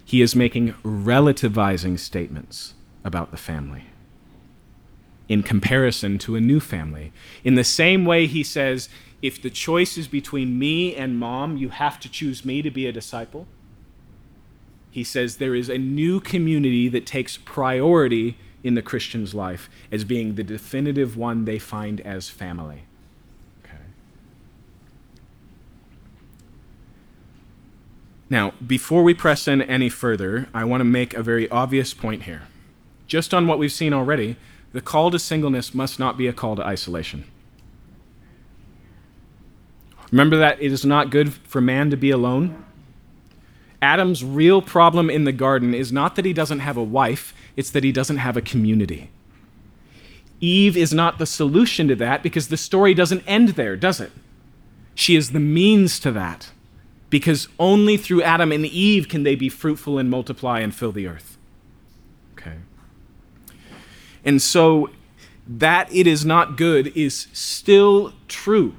[0.03, 2.73] He is making relativizing statements
[3.05, 3.85] about the family
[5.29, 7.11] in comparison to a new family.
[7.43, 8.89] In the same way, he says,
[9.21, 12.85] if the choice is between me and mom, you have to choose me to be
[12.85, 13.47] a disciple.
[14.91, 20.03] He says there is a new community that takes priority in the Christian's life as
[20.03, 22.83] being the definitive one they find as family.
[23.63, 23.77] Okay.
[28.29, 32.23] Now, before we press in any further, I want to make a very obvious point
[32.23, 32.43] here.
[33.07, 34.37] Just on what we've seen already,
[34.73, 37.23] the call to singleness must not be a call to isolation.
[40.11, 42.65] Remember that it is not good for man to be alone?
[43.81, 47.69] Adam's real problem in the garden is not that he doesn't have a wife, it's
[47.71, 49.09] that he doesn't have a community.
[50.39, 54.11] Eve is not the solution to that because the story doesn't end there, does it?
[54.95, 56.51] She is the means to that
[57.09, 61.07] because only through Adam and Eve can they be fruitful and multiply and fill the
[61.07, 61.32] earth.
[64.23, 64.89] And so
[65.47, 68.75] that it is not good is still true.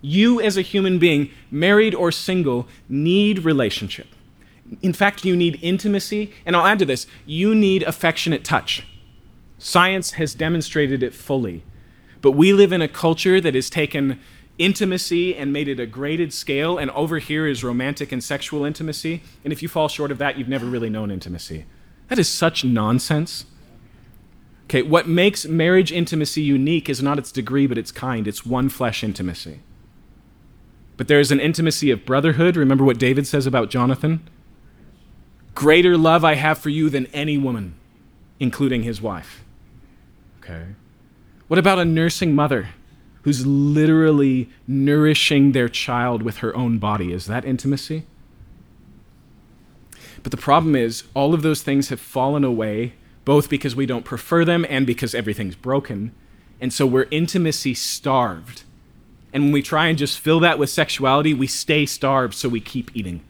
[0.00, 4.06] You, as a human being, married or single, need relationship.
[4.82, 8.86] In fact, you need intimacy, and I'll add to this you need affectionate touch.
[9.58, 11.62] Science has demonstrated it fully.
[12.20, 14.20] But we live in a culture that has taken
[14.58, 19.22] intimacy and made it a graded scale, and over here is romantic and sexual intimacy.
[19.42, 21.64] And if you fall short of that, you've never really known intimacy.
[22.08, 23.46] That is such nonsense.
[24.64, 28.26] Okay, what makes marriage intimacy unique is not its degree, but its kind.
[28.26, 29.60] It's one flesh intimacy.
[30.96, 32.56] But there is an intimacy of brotherhood.
[32.56, 34.28] Remember what David says about Jonathan?
[35.54, 37.74] Greater love I have for you than any woman,
[38.40, 39.44] including his wife.
[40.40, 40.68] Okay.
[41.48, 42.68] What about a nursing mother?
[43.24, 47.10] who's literally nourishing their child with her own body.
[47.10, 48.04] Is that intimacy?
[50.22, 52.92] But the problem is, all of those things have fallen away,
[53.24, 56.12] both because we don't prefer them and because everything's broken.
[56.60, 58.64] And so we're intimacy starved.
[59.32, 62.60] And when we try and just fill that with sexuality, we stay starved, so we
[62.60, 63.22] keep eating.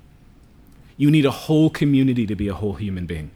[0.96, 3.30] You need a whole community to be a whole human being.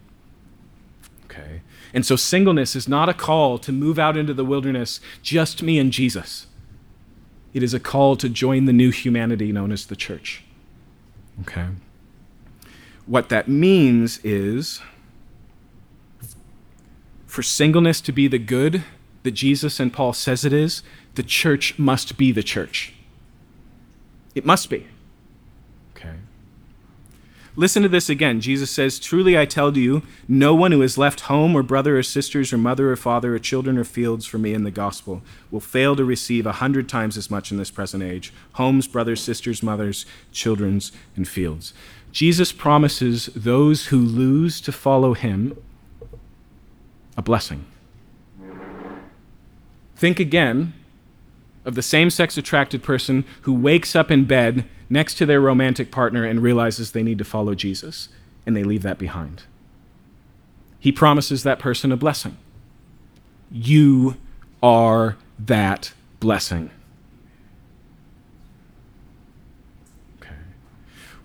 [1.25, 1.61] Okay?
[1.93, 5.79] And so singleness is not a call to move out into the wilderness, just me
[5.79, 6.45] and Jesus.
[7.53, 10.43] It is a call to join the new humanity known as the church.
[11.41, 11.67] Okay?
[13.07, 14.81] What that means is
[17.29, 18.83] for singleness to be the good
[19.21, 20.81] that Jesus and Paul says it is,
[21.13, 22.95] the church must be the church.
[24.33, 24.87] It must be.
[25.95, 26.15] Okay.
[27.55, 28.41] Listen to this again.
[28.41, 32.03] Jesus says, Truly I tell you, no one who has left home or brother or
[32.03, 35.21] sisters or mother or father or children or fields for me in the gospel
[35.51, 39.21] will fail to receive a hundred times as much in this present age homes, brothers,
[39.21, 41.73] sisters, mothers, children's, and fields.
[42.11, 45.55] Jesus promises those who lose to follow him
[47.19, 47.65] a blessing.
[49.97, 50.73] Think again
[51.65, 55.91] of the same sex attracted person who wakes up in bed next to their romantic
[55.91, 58.07] partner and realizes they need to follow Jesus,
[58.45, 59.43] and they leave that behind.
[60.79, 62.37] He promises that person a blessing.
[63.51, 64.15] You
[64.63, 65.91] are that
[66.21, 66.71] blessing.
[70.21, 70.35] Okay.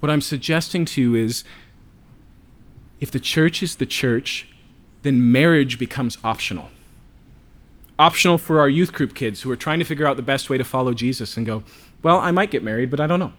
[0.01, 1.45] What I'm suggesting to you is
[2.99, 4.49] if the church is the church,
[5.05, 6.69] then marriage becomes optional
[7.99, 10.59] optional for our youth group kids who are trying to figure out the best way
[10.59, 11.63] to follow Jesus and go,
[12.03, 13.33] well, I might get married, but I don't know.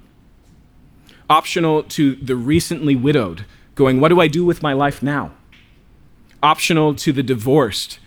[1.29, 3.45] Optional to the recently widowed,
[3.75, 5.31] going, what do I do with my life now?
[6.41, 7.99] Optional to the divorced,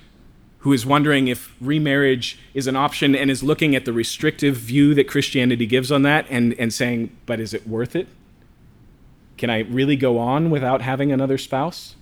[0.60, 4.94] who is wondering if remarriage is an option and is looking at the restrictive view
[4.94, 8.08] that Christianity gives on that and, and saying, but is it worth it?
[9.36, 11.94] Can I really go on without having another spouse?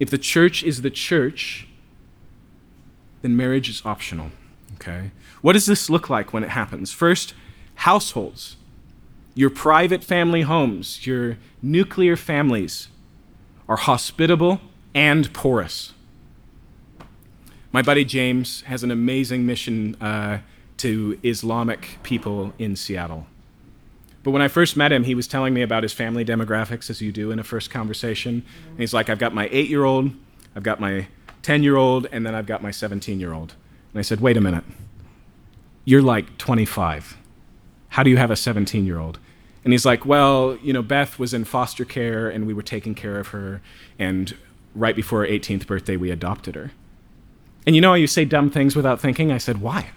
[0.00, 1.68] If the church is the church,
[3.22, 4.30] then marriage is optional.
[4.74, 5.10] Okay?
[5.42, 6.90] What does this look like when it happens?
[6.90, 7.34] First,
[7.76, 8.56] households.
[9.34, 12.88] Your private family homes, your nuclear families
[13.68, 14.60] are hospitable
[14.94, 15.92] and porous.
[17.72, 20.40] My buddy James has an amazing mission uh,
[20.78, 23.26] to Islamic people in Seattle.
[24.22, 27.00] But when I first met him, he was telling me about his family demographics, as
[27.00, 28.44] you do in a first conversation.
[28.68, 30.12] And he's like, I've got my eight year old,
[30.54, 31.06] I've got my
[31.42, 33.54] 10 year old, and then I've got my 17 year old.
[33.92, 34.64] And I said, wait a minute.
[35.84, 37.16] You're like 25.
[37.90, 39.18] How do you have a 17 year old?
[39.64, 42.94] And he's like, well, you know, Beth was in foster care and we were taking
[42.94, 43.60] care of her.
[43.98, 44.34] And
[44.74, 46.72] right before her 18th birthday, we adopted her.
[47.66, 49.30] And you know how you say dumb things without thinking?
[49.32, 49.90] I said, why?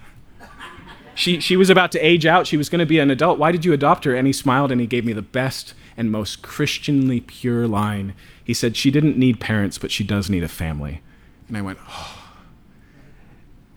[1.16, 2.48] She, she was about to age out.
[2.48, 3.38] She was going to be an adult.
[3.38, 4.16] Why did you adopt her?
[4.16, 8.14] And he smiled and he gave me the best and most Christianly pure line.
[8.44, 11.02] He said, She didn't need parents, but she does need a family.
[11.48, 12.20] And I went, oh,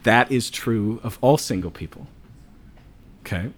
[0.03, 2.07] that is true of all single people.
[3.20, 3.51] Okay?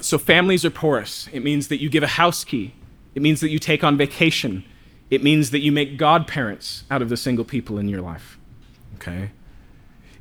[0.00, 1.28] So families are porous.
[1.32, 2.74] It means that you give a house key.
[3.14, 4.64] It means that you take on vacation.
[5.10, 8.38] It means that you make godparents out of the single people in your life.
[8.96, 9.30] Okay?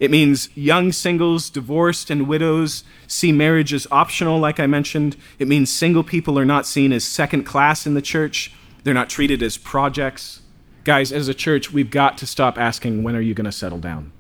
[0.04, 5.16] It means young singles, divorced, and widows see marriage as optional, like I mentioned.
[5.40, 8.52] It means single people are not seen as second class in the church,
[8.84, 10.42] they're not treated as projects
[10.84, 13.80] guys, as a church, we've got to stop asking, when are you going to settle
[13.80, 14.12] down?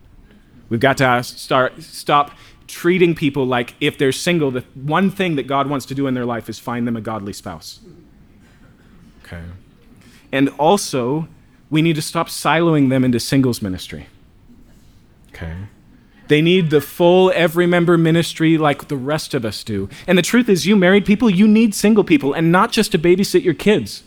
[0.69, 2.31] We've got to start, stop
[2.67, 6.13] treating people like if they're single, the one thing that God wants to do in
[6.13, 7.79] their life is find them a godly spouse.
[9.25, 9.43] Okay.
[10.31, 11.27] And also,
[11.69, 14.07] we need to stop siloing them into singles ministry.
[15.29, 15.55] Okay.
[16.33, 19.87] They need the full every member ministry like the rest of us do.
[20.07, 22.97] And the truth is, you married people, you need single people, and not just to
[22.97, 24.01] babysit your kids.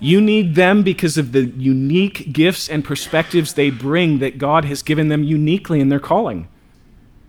[0.00, 4.82] You need them because of the unique gifts and perspectives they bring that God has
[4.82, 6.48] given them uniquely in their calling.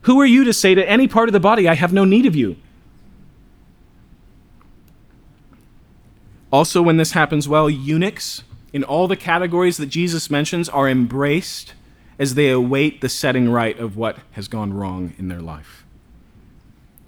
[0.02, 2.26] Who are you to say to any part of the body, I have no need
[2.26, 2.56] of you?
[6.52, 8.42] Also, when this happens well, eunuchs
[8.74, 11.76] in all the categories that Jesus mentions are embraced
[12.18, 15.86] as they await the setting right of what has gone wrong in their life.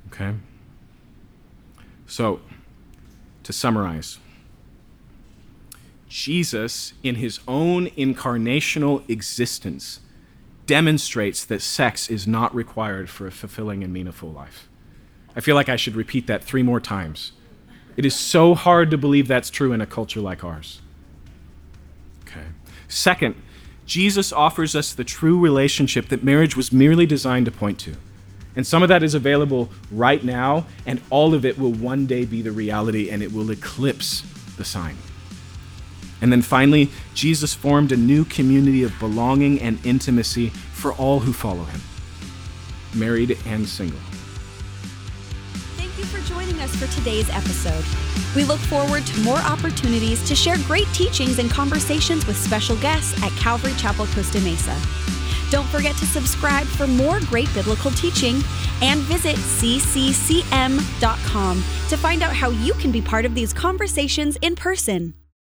[0.07, 0.33] Okay?
[2.05, 2.41] So,
[3.43, 4.19] to summarize,
[6.09, 9.99] Jesus, in his own incarnational existence,
[10.65, 14.67] demonstrates that sex is not required for a fulfilling and meaningful life.
[15.35, 17.31] I feel like I should repeat that three more times.
[17.95, 20.81] It is so hard to believe that's true in a culture like ours.
[22.27, 22.45] Okay.
[22.87, 23.35] Second,
[23.87, 27.95] Jesus offers us the true relationship that marriage was merely designed to point to.
[28.55, 32.25] And some of that is available right now, and all of it will one day
[32.25, 34.23] be the reality, and it will eclipse
[34.57, 34.97] the sign.
[36.19, 41.31] And then finally, Jesus formed a new community of belonging and intimacy for all who
[41.31, 41.81] follow him,
[42.93, 43.99] married and single
[45.97, 47.83] you for joining us for today's episode.
[48.35, 53.21] We look forward to more opportunities to share great teachings and conversations with special guests
[53.23, 54.79] at Calvary Chapel Costa Mesa.
[55.49, 58.41] Don't forget to subscribe for more great biblical teaching
[58.81, 59.93] and visit cccm.com
[61.89, 65.13] to find out how you can be part of these conversations in person.